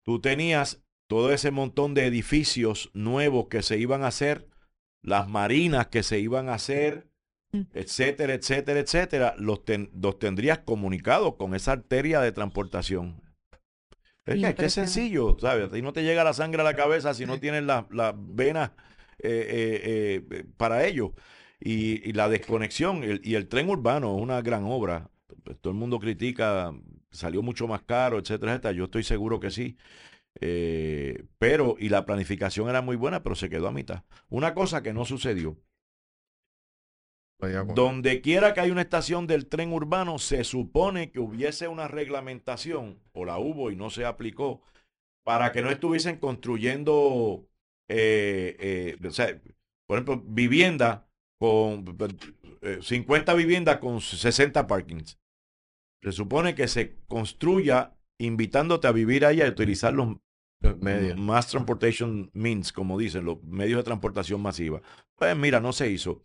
[0.06, 4.48] tú tenías todo ese montón de edificios nuevos que se iban a hacer,
[5.02, 7.08] las marinas que se iban a hacer,
[7.52, 7.60] Mm.
[7.74, 13.22] etcétera, etcétera, etcétera, los, ten- los tendrías comunicados con esa arteria de transportación.
[14.24, 14.70] Es que, es que es Impresionante.
[14.70, 15.70] sencillo, ¿sabes?
[15.72, 18.72] Y no te llega la sangre a la cabeza si no tienes las las venas
[19.22, 21.14] eh, eh, eh, para ello.
[21.60, 25.08] Y, y la desconexión, el- y el tren urbano es una gran obra.
[25.60, 26.74] Todo el mundo critica,
[27.16, 28.72] salió mucho más caro, etcétera, etcétera.
[28.72, 29.76] Yo estoy seguro que sí.
[30.40, 34.04] Eh, pero, y la planificación era muy buena, pero se quedó a mitad.
[34.28, 35.56] Una cosa que no sucedió.
[37.74, 42.98] Donde quiera que hay una estación del tren urbano, se supone que hubiese una reglamentación,
[43.12, 44.62] o la hubo y no se aplicó,
[45.22, 47.46] para que no estuviesen construyendo,
[47.88, 49.38] eh, eh, o sea,
[49.86, 51.06] por ejemplo, vivienda
[51.38, 51.84] con
[52.62, 55.18] eh, 50 viviendas con 60 parkings.
[56.06, 60.16] Se supone que se construya invitándote a vivir ahí a utilizar los
[60.62, 61.18] Los medios.
[61.18, 64.80] Mass Transportation Means, como dicen, los medios de transportación masiva.
[65.16, 66.22] Pues mira, no se hizo.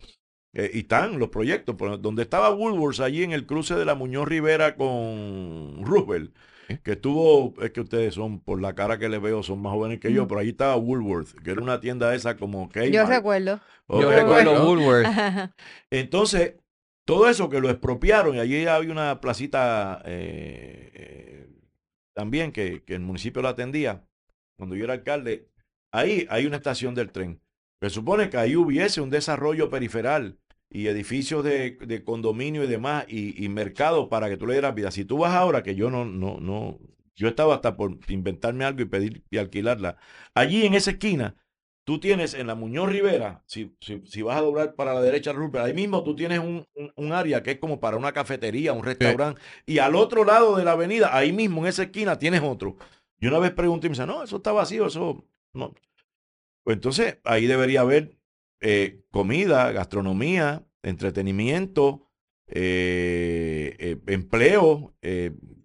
[0.54, 3.96] Eh, y están los proyectos, por- donde estaba Woolworths, allí en el cruce de la
[3.96, 6.36] Muñoz Rivera con Roosevelt,
[6.84, 10.00] que estuvo, es que ustedes son, por la cara que les veo, son más jóvenes
[10.00, 13.10] que yo, pero allí estaba Woolworth, que era una tienda esa como Yo Kmart.
[13.10, 13.60] recuerdo.
[13.89, 14.63] Yo recuerdo Bueno.
[14.65, 15.08] Woolworth.
[15.89, 16.54] Entonces,
[17.12, 21.50] todo eso que lo expropiaron, y allí había una placita eh, eh,
[22.15, 24.08] también que, que el municipio la atendía,
[24.58, 25.50] cuando yo era alcalde,
[25.91, 27.41] ahí hay una estación del tren.
[27.82, 33.43] Se supone que ahí hubiese un desarrollo periferal y edificios de, condominio y demás, y,
[33.43, 34.89] y mercado para que tú le dieras vida.
[34.89, 36.80] Si tú vas ahora, que yo no, no, no,
[37.17, 39.97] yo estaba hasta por inventarme algo y pedir y alquilarla,
[40.34, 41.36] allí en esa esquina,
[41.91, 45.34] tú tienes en la Muñoz Rivera, si, si, si vas a doblar para la derecha,
[45.56, 48.86] ahí mismo tú tienes un, un- un área que es como para una cafetería, un
[48.86, 52.77] restaurante, y al otro lado de la avenida, ahí mismo en esa esquina, tienes otro.
[53.19, 55.73] Y una vez pregunté y me dice, no, eso está vacío, eso no.
[56.63, 58.17] Pues entonces ahí debería haber
[58.62, 62.08] eh, comida, gastronomía, entretenimiento,
[62.47, 64.95] eh, eh, empleo,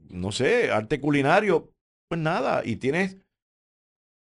[0.08, 1.72] no sé, arte culinario,
[2.08, 3.16] pues nada, y tienes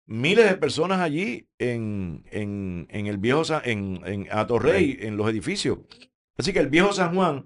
[0.08, 5.28] miles de personas allí en, en, en el viejo San, en, en Atorrey, en los
[5.30, 5.78] edificios.
[6.36, 7.44] Así que el viejo San Juan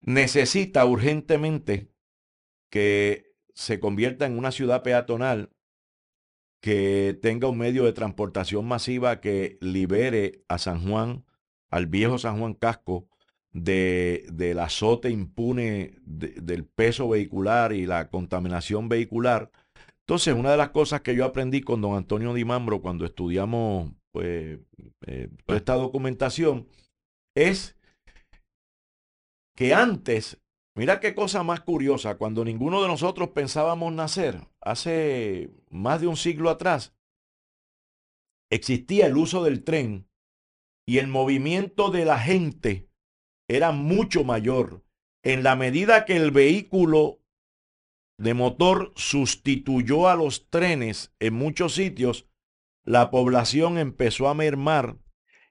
[0.00, 1.90] necesita urgentemente
[2.70, 5.50] que se convierta en una ciudad peatonal
[6.60, 11.24] que tenga un medio de transportación masiva que libere a San Juan,
[11.70, 13.08] al viejo San Juan Casco,
[13.50, 19.50] de, del azote impune de- del peso vehicular y la contaminación vehicular.
[20.06, 23.92] Entonces, una de las cosas que yo aprendí con don Antonio Di Mambro cuando estudiamos
[24.12, 24.58] pues,
[25.06, 26.68] eh, toda esta documentación
[27.36, 27.78] es
[29.56, 30.42] que antes,
[30.76, 36.16] mira qué cosa más curiosa, cuando ninguno de nosotros pensábamos nacer, hace más de un
[36.16, 36.94] siglo atrás,
[38.50, 40.08] existía el uso del tren
[40.86, 42.90] y el movimiento de la gente
[43.48, 44.84] era mucho mayor.
[45.24, 47.21] En la medida que el vehículo
[48.18, 52.26] de motor sustituyó a los trenes en muchos sitios,
[52.84, 54.96] la población empezó a mermar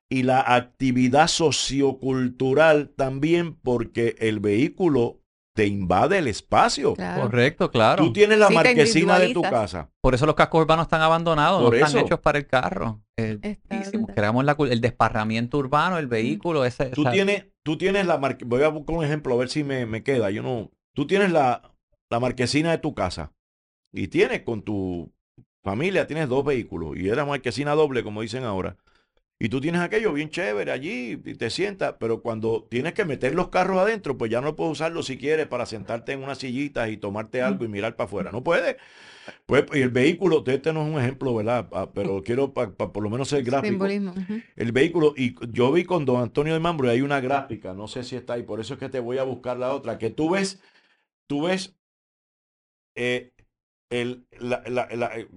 [0.09, 5.19] y la actividad sociocultural también porque el vehículo
[5.53, 6.93] te invade el espacio.
[6.93, 7.23] Claro.
[7.23, 8.03] Correcto, claro.
[8.03, 9.89] Tú tienes la Sí, marquesina de tu casa.
[10.01, 13.01] Por eso los cascos urbanos están abandonados, Por no están hechos para el carro.
[13.17, 13.57] Eh.
[14.15, 18.45] Creamos la el desparramiento urbano, el vehículo, ese, Tú esa- tienes, tú tienes la marque-
[18.45, 20.31] voy a buscar un ejemplo a ver si me, me queda.
[20.31, 21.70] Yo no, tú tienes la,
[22.11, 23.31] la marquesina de tu casa
[23.91, 25.11] y tienes con tu
[25.63, 28.77] familia, tienes dos vehículos y era marquesina doble, como dicen ahora.
[29.39, 33.33] Y tú tienes aquello bien chévere allí y te sientas, pero cuando tienes que meter
[33.33, 36.89] los carros adentro, pues ya no puedes usarlo si quieres para sentarte en una sillita
[36.89, 38.31] y tomarte algo y mirar para afuera.
[38.31, 38.75] No puedes.
[39.45, 41.67] Pues y el vehículo, este no es un ejemplo, ¿verdad?
[41.71, 43.71] Ah, Pero quiero para por lo menos ser gráfico.
[43.71, 44.13] Simbolismo.
[44.55, 47.87] El vehículo, y yo vi con don Antonio de Mambro, y hay una gráfica, no
[47.87, 50.09] sé si está ahí, por eso es que te voy a buscar la otra, que
[50.11, 50.61] tú ves,
[51.25, 51.80] tú ves
[52.95, 53.31] eh,
[53.89, 54.21] eh,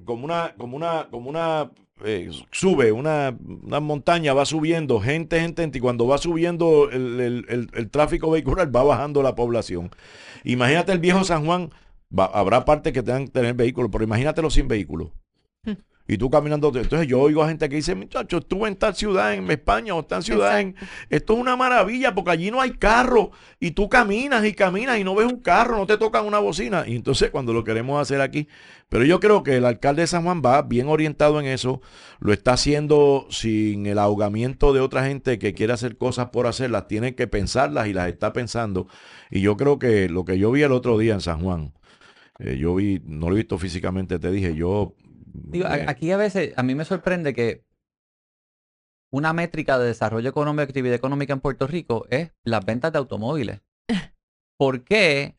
[0.05, 1.71] como una, como una, como una,
[2.05, 7.21] eh, sube, una, una montaña va subiendo, gente, gente, gente, y cuando va subiendo el,
[7.21, 9.91] el- el- tráfico vehicular, va bajando la población.
[10.45, 11.71] Imagínate el viejo San Juan,
[12.17, 15.11] habrá partes que tengan que tener vehículos, pero imagínatelo sin vehículos.
[16.07, 19.33] Y tú caminando, entonces yo oigo a gente que dice, muchachos, estuve en tal ciudad
[19.33, 20.77] en España o en tal ciudad en...
[21.09, 25.05] Esto es una maravilla porque allí no hay carro y tú caminas y caminas y
[25.05, 26.85] no ves un carro, no te tocan una bocina.
[26.87, 28.49] Y entonces cuando lo queremos hacer aquí,
[28.91, 31.81] pero yo creo que el alcalde de San Juan va bien orientado en eso,
[32.21, 36.87] lo está haciendo sin el ahogamiento de otra gente que quiere hacer cosas por hacerlas,
[36.87, 38.89] tiene que pensarlas y las está pensando.
[39.31, 41.73] Y yo creo que lo que yo vi el otro día en San Juan,
[42.41, 44.95] eh, yo vi, no lo he visto físicamente, te dije, yo...
[45.35, 47.65] Digo, a- aquí a veces, a mí me sorprende que
[49.13, 52.99] una métrica de desarrollo económico y actividad económica en Puerto Rico es las ventas de
[52.99, 53.61] automóviles.
[54.59, 55.37] ¿Por qué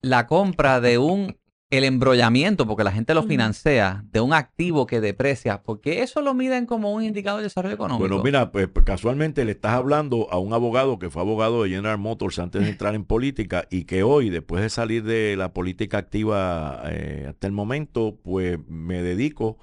[0.00, 1.38] la compra de un,
[1.70, 6.32] el embrollamiento, porque la gente lo financia, de un activo que deprecia, porque eso lo
[6.32, 8.08] miden como un indicador de desarrollo económico?
[8.08, 11.70] Bueno, mira, pues, pues, casualmente le estás hablando a un abogado que fue abogado de
[11.70, 15.52] General Motors antes de entrar en política y que hoy, después de salir de la
[15.52, 19.58] política activa eh, hasta el momento, pues me dedico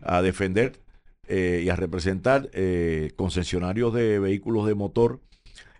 [0.00, 0.80] a defender
[1.30, 5.20] eh, y a representar eh, concesionarios de vehículos de motor,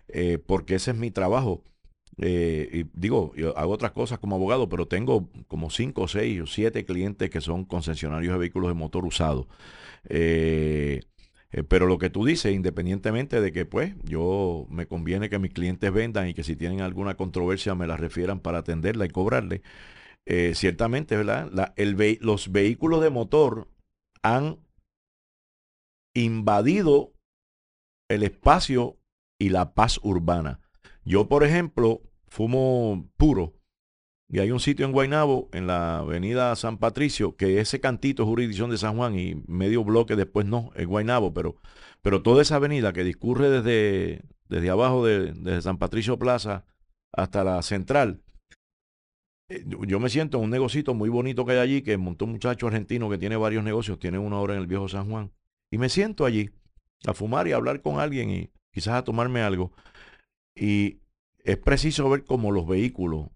[0.07, 1.63] eh, porque ese es mi trabajo.
[2.21, 6.47] Eh, y digo, yo hago otras cosas como abogado, pero tengo como cinco, seis o
[6.47, 9.47] siete clientes que son concesionarios de vehículos de motor usados.
[10.09, 11.01] Eh,
[11.51, 15.53] eh, pero lo que tú dices, independientemente de que pues yo me conviene que mis
[15.53, 19.61] clientes vendan y que si tienen alguna controversia me la refieran para atenderla y cobrarle,
[20.53, 21.51] ciertamente, ¿verdad?
[22.21, 23.67] Los vehículos de motor
[24.21, 24.59] han
[26.13, 27.13] invadido
[28.09, 28.99] el espacio
[29.39, 30.59] y la paz urbana.
[31.03, 33.55] Yo, por ejemplo, fumo puro
[34.31, 38.29] y hay un sitio en Guaynabo, en la avenida San Patricio, que ese cantito es
[38.29, 41.55] jurisdicción de San Juan y medio bloque después no, es Guaynabo, pero,
[42.01, 46.65] pero toda esa avenida que discurre desde, desde abajo de, desde San Patricio Plaza
[47.11, 48.21] hasta la central,
[49.49, 52.31] eh, yo- me siento en un negocito muy bonito que hay allí, que montó un
[52.33, 55.31] muchacho argentino que tiene varios negocios, tiene uno ahora en el viejo San Juan,
[55.71, 56.51] y me siento allí
[57.07, 59.71] a fumar y a hablar con alguien y quizás a tomarme algo.
[60.55, 60.99] Y
[61.43, 63.29] es preciso ver cómo los vehículos,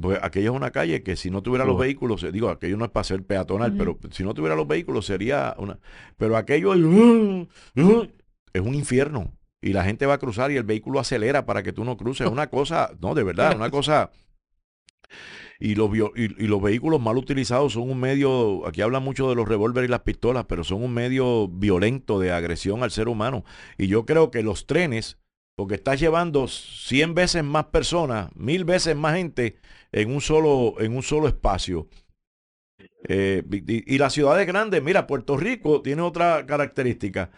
[0.00, 2.84] pues aquella es una calle que si no tuviera los vehículos, eh, digo, aquello no
[2.84, 5.78] es para ser peatonal, pero si no tuviera los vehículos sería una...
[6.18, 7.48] Pero aquello es, uh,
[8.52, 9.32] es un infierno.
[9.62, 12.26] Y la gente va a cruzar y el vehículo acelera para que tú no cruces.
[12.26, 14.10] Es una cosa, no, de verdad, una cosa...
[15.58, 19.34] Y los, y, y los vehículos mal utilizados son un medio, aquí hablan mucho de
[19.34, 23.42] los revólveres y las pistolas, pero son un medio violento de agresión al ser humano.
[23.78, 25.18] Y yo creo que los trenes,
[25.56, 29.58] porque estás llevando 100 veces más personas, mil veces más gente
[29.92, 31.88] en un solo, en un solo espacio.
[33.08, 37.30] Eh, y, y las ciudades grandes, mira, Puerto Rico tiene otra característica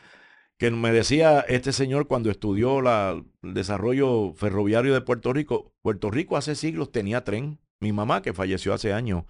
[0.58, 5.72] que me decía este señor cuando estudió el desarrollo ferroviario de Puerto Rico.
[5.82, 7.60] Puerto Rico hace siglos tenía tren.
[7.80, 9.24] Mi mamá, que falleció hace años,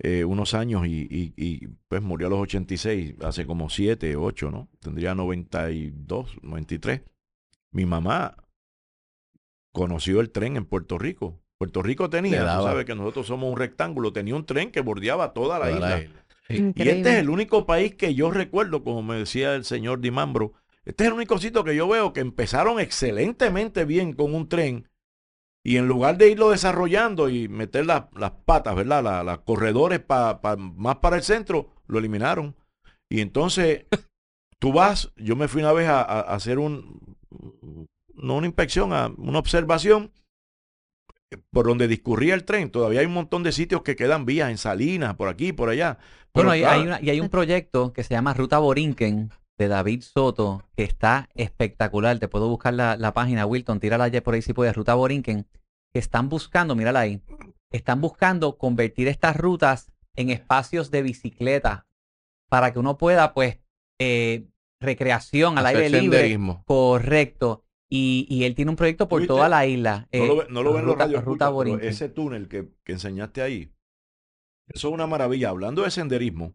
[0.00, 4.50] eh, unos años, y, y- y, pues murió a los 86, hace como 7, 8,
[4.50, 4.68] ¿no?
[4.80, 7.02] Tendría 92, 93.
[7.74, 8.36] Mi mamá
[9.72, 11.40] conoció el tren en Puerto Rico.
[11.58, 15.32] Puerto Rico tenía, tú sabes que nosotros somos un rectángulo, tenía un tren que bordeaba
[15.32, 15.88] toda la Toda isla.
[15.90, 16.24] la isla.
[16.76, 20.52] Y este es el único país que yo recuerdo, como me decía el señor Dimambro,
[20.84, 24.88] este es el único sitio que yo veo que empezaron excelentemente bien con un tren
[25.64, 29.02] y en lugar de irlo desarrollando y meter las, las patas, ¿verdad?
[29.02, 32.54] La- Las corredores pa- pa- más para el centro, lo eliminaron.
[33.08, 33.86] Y entonces
[34.58, 37.16] tú vas, yo me fui una vez a hacer un,
[38.14, 40.12] no una inspección, a una observación
[41.30, 42.70] eh, por donde discurría el tren.
[42.70, 45.98] Todavía hay un montón de sitios que quedan vías en Salinas, por aquí, por allá.
[46.32, 49.30] Pero Bueno, hay, claro, hay una- y hay un proyecto que se llama Ruta Borinquen
[49.58, 52.18] de David Soto, que está espectacular.
[52.18, 55.46] Te puedo buscar la, la página, Wilton, tírala ya por ahí si puedes, Ruta Borinquen,
[55.92, 57.22] que están buscando, mírala ahí,
[57.70, 61.86] están buscando convertir estas rutas en espacios de bicicleta
[62.48, 63.58] para que uno pueda, pues,
[64.00, 64.48] eh,
[64.84, 66.18] recreación al Hacer aire libre.
[66.18, 66.62] senderismo.
[66.66, 67.64] Correcto.
[67.90, 70.08] Y, y él tiene un proyecto por toda la isla.
[70.12, 71.88] No eh, lo, ve- no lo ven los ruta, radios, ruta Borinquen.
[71.88, 73.70] ese túnel que, que enseñaste ahí,
[74.68, 75.50] eso es una maravilla.
[75.50, 76.54] Hablando de senderismo,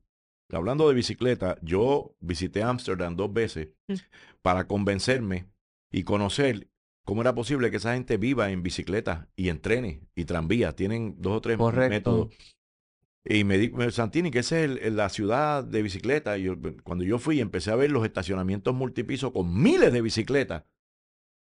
[0.51, 3.93] hablando de bicicleta, yo visité Ámsterdam dos veces Mm.
[4.41, 5.45] para convencerme
[5.91, 6.67] y conocer
[7.05, 10.75] cómo era posible que esa gente viva en bicicleta y en trenes y tranvías.
[10.75, 11.89] Tienen dos o tres Correcto.
[11.89, 12.29] métodos.
[13.25, 16.37] Y me di, me- Santini, que esa es el- la ciudad de bicicleta.
[16.37, 20.63] Y yo- cuando yo fui, empecé a ver los estacionamientos multipisos con miles de bicicletas.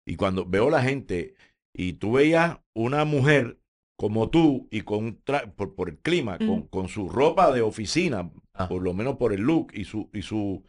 [0.07, 1.35] Y cuando veo la gente,
[1.75, 3.61] y tú veías una mujer
[3.97, 5.21] como tú, y con
[5.57, 8.69] por, por el clima, con, con su ropa de oficina, Ah.
[8.69, 10.65] por lo menos por el look, y su, y su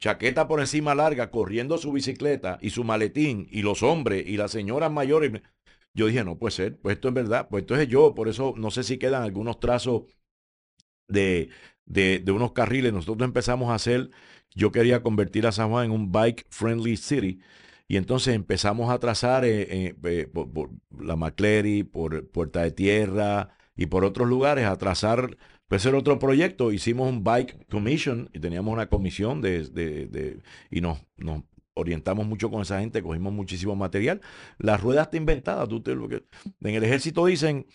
[0.00, 4.50] chaqueta por encima larga, corriendo su bicicleta, y su maletín, y los hombres, y las
[4.52, 5.42] señoras mayores.
[5.94, 8.70] Yo dije, no puede ser, pues esto es verdad, pues entonces yo, por eso no
[8.70, 10.02] sé si quedan algunos trazos
[11.08, 11.50] de,
[11.84, 12.92] de, de unos carriles.
[12.92, 14.10] Nosotros empezamos a hacer,
[14.54, 17.40] yo quería convertir a San Juan en un bike friendly city.
[17.88, 23.50] Y entonces empezamos a trazar eh, eh, eh, por, la McCleary, por Puerta de Tierra
[23.76, 25.36] y por otros lugares, a trazar,
[25.68, 26.72] pues era otro proyecto.
[26.72, 30.40] Hicimos un bike commission y teníamos una comisión de, de- de-
[30.70, 31.42] y nos, nos
[31.74, 34.20] orientamos mucho con esa gente, cogimos muchísimo material.
[34.58, 35.66] La rueda está inventada.
[35.68, 36.24] Tú te- lo que-
[36.62, 37.66] en el ejército dicen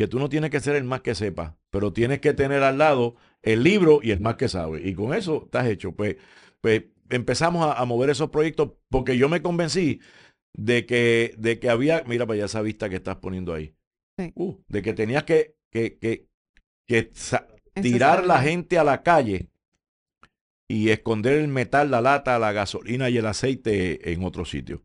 [0.00, 2.78] que tú no tienes que ser el más que sepa, pero tienes que tener al
[2.78, 4.80] lado el libro y el más que sabe.
[4.88, 5.92] Y con eso estás hecho.
[5.92, 6.16] Pues,
[6.62, 10.00] pues empezamos a, a mover esos proyectos porque yo me convencí
[10.56, 13.74] de que, de que había, mira para allá esa vista que estás poniendo ahí,
[14.18, 14.32] Sí.
[14.36, 16.26] Uh, de que tenías que, que, que,
[16.88, 17.10] que
[17.82, 19.50] tirar la gente a la calle
[20.66, 24.82] y esconder el metal, la lata, la gasolina y el aceite en otro sitio.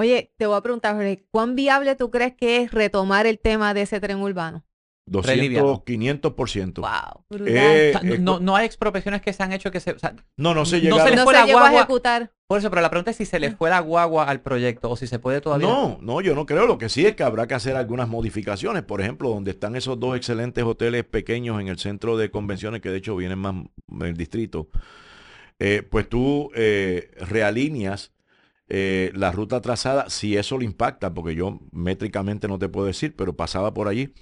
[0.00, 3.74] Oye, te voy a preguntar, Jorge, ¿cuán viable tú crees que es retomar el tema
[3.74, 4.64] de ese tren urbano?
[5.06, 5.84] 200, liviano.
[5.84, 6.74] 500%.
[6.80, 7.48] Wow, brutal.
[7.56, 9.90] Eh, O sea, no- no, hay expropiaciones que se han hecho que se...
[9.92, 11.80] o sea, no, no se no se les no fue se la llegó a guagua.
[11.80, 12.32] ejecutar.
[12.46, 14.96] Por eso, pero la pregunta es si se le fue la guagua al proyecto o
[14.96, 15.66] si se puede todavía...
[15.68, 16.66] No, no, yo no creo.
[16.66, 18.82] Lo que sí es que habrá que hacer algunas modificaciones.
[18.84, 22.90] Por ejemplo, donde están esos dos excelentes hoteles pequeños en el centro de convenciones, que
[22.90, 23.54] de hecho vienen más
[23.90, 24.68] en el distrito,
[25.58, 28.12] eh, pues tú eh, realíneas
[28.70, 33.16] eh, la ruta trazada, si eso le impacta, porque yo métricamente no te puedo decir,
[33.16, 34.14] pero pasaba por allí.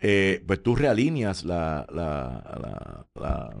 [0.00, 3.06] eh, pues tú realíneas la, la,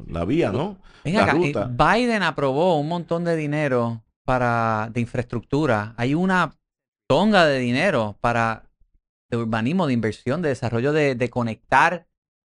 [0.06, 0.80] la, vía, ¿no?
[1.04, 1.66] Ven la acá, eh, ruta.
[1.66, 5.94] Biden aprobó un montón de dinero para de infraestructura.
[5.96, 6.58] Hay una
[7.08, 8.70] tonga de dinero para
[9.30, 12.06] de urbanismo, de inversión, de desarrollo de, de conectar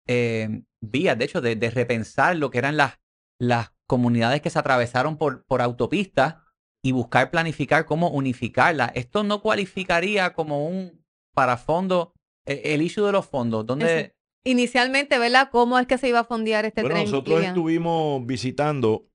[0.07, 2.99] eh, vías, de hecho, de, de repensar lo que eran las,
[3.41, 6.37] las comunidades que se atravesaron por, por autopistas
[6.83, 8.93] y buscar planificar cómo unificarlas.
[8.95, 11.05] Esto no cualificaría como un
[11.35, 12.12] para fondo,
[12.47, 14.14] eh, el issue de los fondos, donde.
[14.45, 15.51] Inicialmente, ¿verdad?
[15.51, 17.05] ¿Cómo es que se iba a fondear este Bueno, tren?
[17.11, 19.09] nosotros estuvimos visitando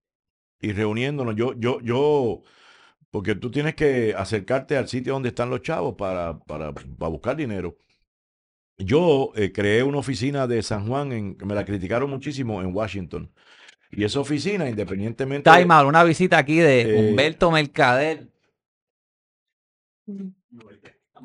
[0.62, 1.36] y reuniéndonos.
[1.36, 2.44] Yo, yo, yo,
[3.10, 7.36] porque tú tienes que acercarte al sitio donde están los chavos para, para, para buscar
[7.36, 7.78] dinero.
[8.78, 12.76] Yo eh, creé una oficina de San Juan, en, que me la criticaron muchísimo en
[12.76, 13.32] Washington.
[13.96, 15.50] Y esa oficina, independientemente...
[15.50, 18.28] Time out, una visita aquí de Eh, Humberto Mercader.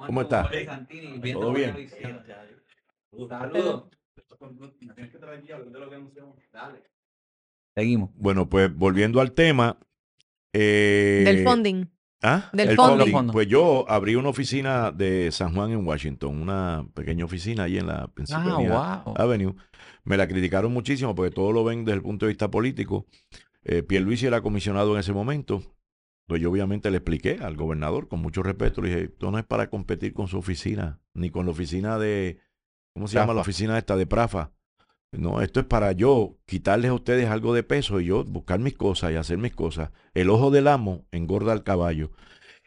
[0.07, 0.49] ¿Cómo está?
[1.33, 1.75] ¿Todo bien?
[7.77, 8.11] Seguimos.
[8.15, 9.77] Bueno, pues volviendo al tema.
[10.53, 11.85] eh, Del funding.
[12.23, 12.51] ¿Ah?
[12.53, 13.13] Del El funding.
[13.13, 13.33] funding.
[13.33, 17.87] Pues yo abrí una oficina de San Juan en Washington, una pequeña oficina ahí en
[17.87, 19.15] la Pennsylvania Ah, wow.
[19.17, 19.55] Avenue.
[20.09, 23.05] Me la criticaron muchísimo porque todo lo ven desde el punto de vista político.
[23.63, 25.63] Eh, Pierluisi era comisionado en ese momento.
[26.27, 28.81] Pues yo obviamente le expliqué al gobernador con mucho respeto.
[28.81, 32.41] Le dije, esto no es para competir con su oficina, ni con la oficina de,
[32.95, 34.53] ¿cómo se llama la oficina esta de Prafa?
[35.13, 38.75] No, esto es para yo quitarles a ustedes algo de peso y yo buscar mis
[38.75, 39.91] cosas y hacer mis cosas.
[40.15, 42.13] El ojo del amo engorda al caballo.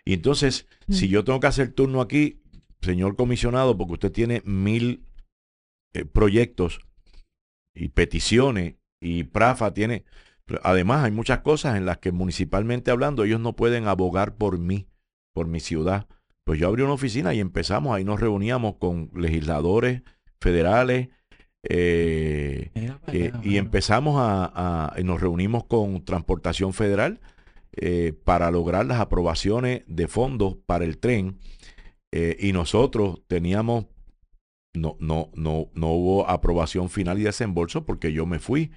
[0.06, 2.44] Y entonces, si yo tengo que hacer turno aquí,
[2.82, 5.08] señor comisionado, porque usted tiene mil
[5.94, 6.82] eh, proyectos
[7.76, 10.06] y peticiones y Prafa tiene...
[10.64, 14.88] Además, hay muchas cosas en las que municipalmente hablando ellos no pueden abogar por mí,
[15.34, 16.08] por mi ciudad.
[16.44, 20.02] Pues yo abrí una oficina y empezamos, ahí nos reuníamos con legisladores
[20.42, 21.10] federales
[21.70, 22.72] eh,
[23.08, 27.22] eh, y empezamos a, a- y nos reunimos con Transportación Federal
[27.74, 31.40] eh, para lograr las aprobaciones de fondos para el tren.
[32.12, 33.86] eh, y nosotros teníamos,
[34.74, 38.72] no, no, no, no hubo aprobación final y desembolso porque yo me fui.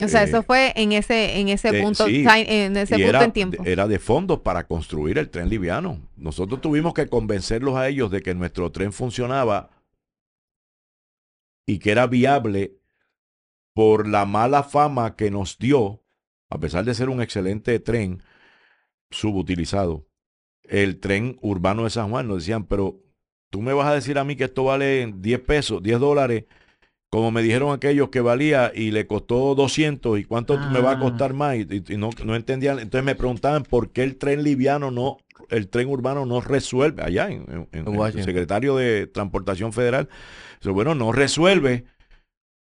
[0.00, 3.08] O sea, Eh, eso fue en ese, en ese eh, punto, sí, en ese punto
[3.08, 3.62] era, en tiempo.
[3.64, 6.00] era de fondos para construir el tren liviano.
[6.16, 9.70] Nosotros tuvimos que convencerlos a ellos de que nuestro tren funcionaba
[11.66, 12.78] y que era viable
[13.72, 16.02] por la mala fama que nos dio,
[16.50, 18.22] a pesar de ser un excelente tren
[19.10, 20.06] subutilizado,
[20.64, 22.26] el tren urbano de San Juan.
[22.26, 23.03] Nos decían, pero
[23.54, 26.42] tú me vas a decir a mí que esto vale 10 pesos, 10 dólares,
[27.08, 30.94] como me dijeron aquellos que valía y le costó 200 y cuánto me va a
[30.94, 30.98] Ah.
[30.98, 32.80] costar más y, no, no entendían.
[32.80, 35.18] Entonces me preguntaban por qué el tren liviano no,
[35.50, 40.08] el tren urbano no resuelve allá en, en- en- el secretario de Transportación Federal.
[40.60, 41.84] Dice, bueno, no resuelve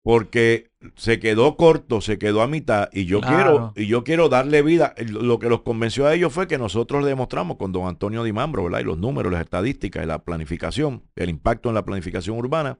[0.06, 3.74] porque se quedó corto, se quedó a mitad y yo Claro.
[3.74, 4.94] quiero y yo quiero darle vida.
[5.10, 8.66] Lo que los convenció a ellos fue que nosotros le demostramos con don Antonio Dimambro,
[8.66, 8.82] ¿verdad?
[8.82, 12.78] Y los números, las estadísticas y la planificación, el impacto en la planificación urbana,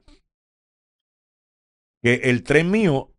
[2.00, 3.12] que el tren mío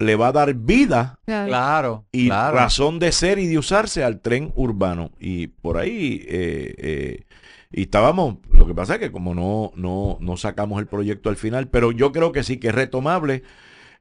[0.00, 2.06] le va a dar vida Claro.
[2.10, 2.56] Y claro.
[2.56, 5.12] razón de ser y de usarse al tren urbano.
[5.20, 7.24] Y por ahí, eh, eh,
[7.72, 11.36] y estábamos, lo que pasa es que como no, no, no sacamos el proyecto al
[11.36, 13.42] final, pero yo creo que sí que es retomable.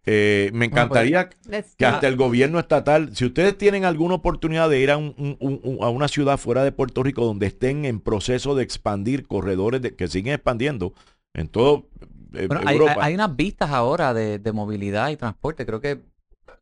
[0.06, 4.80] Eh, me encantaría Let's que hasta el gobierno estatal, si ustedes tienen alguna oportunidad de
[4.80, 8.00] ir a, un- un- un- a una ciudad fuera de Puerto Rico donde estén en
[8.00, 10.94] proceso de expandir corredores de- que siguen expandiendo
[11.34, 11.90] en todo
[12.34, 12.94] eh, Bueno, hay, Europa.
[13.02, 15.66] hay- hay unas vistas ahora de, de movilidad y transporte.
[15.66, 16.00] Creo que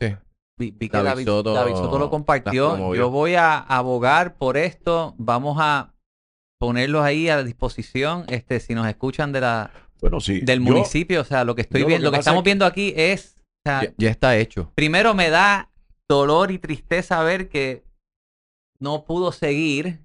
[0.02, 0.16] Sí.
[0.58, 2.94] vi, vi que David David, Soto David Soto lo compartió.
[2.96, 5.14] Yo voy a abogar por esto.
[5.18, 5.94] Vamos a
[6.60, 8.26] ponerlos ahí a disposición.
[8.30, 10.42] Este, si nos escuchan de la, bueno, sí.
[10.42, 12.44] del yo- municipio, o sea, lo que estoy lo viendo, que lo que estamos es
[12.44, 14.72] que- viendo aquí es, o sea, Ya, ya está hecho.
[14.76, 15.70] primero me da
[16.10, 17.84] dolor y tristeza ver que
[18.80, 20.00] no pudo seguir,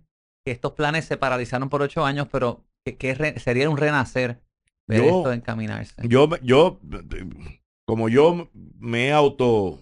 [0.45, 4.41] que estos planes se paralizaron por ocho años, pero que, que re- sería un renacer
[4.89, 5.95] ver Yo- esto encaminarse.
[6.09, 6.81] Yo, yo,
[7.87, 8.49] como yo
[8.79, 9.79] me he auto,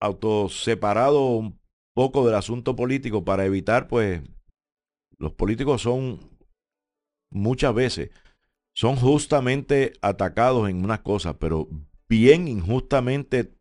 [0.00, 1.58] auto separado un
[1.96, 4.20] poco del asunto político para evitar, pues,
[5.18, 6.20] los políticos son
[7.30, 8.10] muchas veces,
[8.74, 11.68] son justamente atacados en unas cosas, pero
[12.08, 13.52] bien injustamente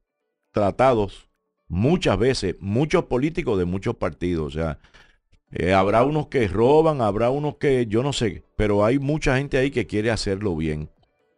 [0.51, 1.29] tratados
[1.67, 4.79] muchas veces, muchos políticos de muchos partidos, o sea,
[5.51, 9.57] eh, habrá unos que roban, habrá unos que yo no sé, pero hay mucha gente
[9.57, 10.89] ahí que quiere hacerlo bien.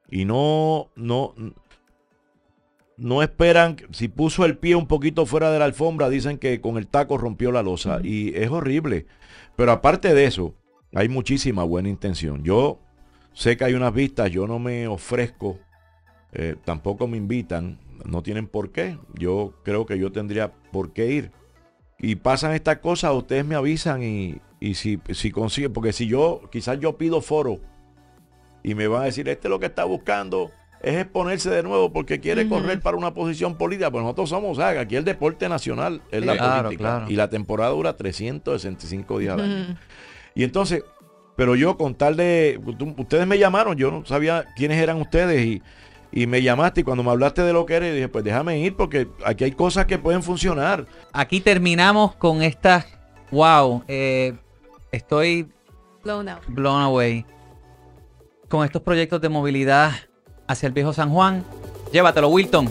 [0.10, 1.34] Y no, no,
[2.98, 6.78] no esperan, si puso el pie un poquito fuera de la alfombra, dicen que con
[6.78, 8.00] el taco rompió la losa.
[8.04, 9.08] Y es horrible.
[9.56, 10.54] Pero aparte de eso,
[10.94, 12.44] hay muchísima buena intención.
[12.44, 12.80] Yo
[13.34, 15.60] sé que hay unas vistas, yo no me ofrezco,
[16.34, 18.98] eh, tampoco me invitan, no tienen por qué.
[19.14, 21.32] Yo creo que yo tendría por qué ir
[21.98, 26.42] y pasan estas cosas, ustedes me avisan y, y si, si consiguen, porque si yo,
[26.52, 27.60] quizás yo pido foro
[28.64, 30.52] y me van a decir, este lo que está buscando
[30.86, 34.80] es exponerse de nuevo porque quiere correr para una posición política, pues nosotros somos, ¿sabes?
[34.80, 37.12] aquí el deporte nacional es la claro, política claro.
[37.12, 39.78] y la temporada dura 365 días al año.
[40.36, 40.84] Y entonces,
[41.36, 42.62] pero yo con tal de,
[42.98, 45.64] ustedes me llamaron, yo no sabía quiénes eran ustedes y,
[46.12, 48.76] y me llamaste y cuando me hablaste de lo que eres, dije, pues déjame ir
[48.76, 50.86] porque aquí hay cosas que pueden funcionar.
[51.14, 52.86] Aquí terminamos con estas.
[53.32, 54.34] Wow, eh,
[54.92, 55.48] estoy
[56.04, 56.44] Blown out.
[56.48, 57.26] blown away
[58.50, 59.92] con estos proyectos de movilidad
[60.48, 61.44] hacia el viejo San Juan.
[61.92, 62.70] Llévatelo, Wilton.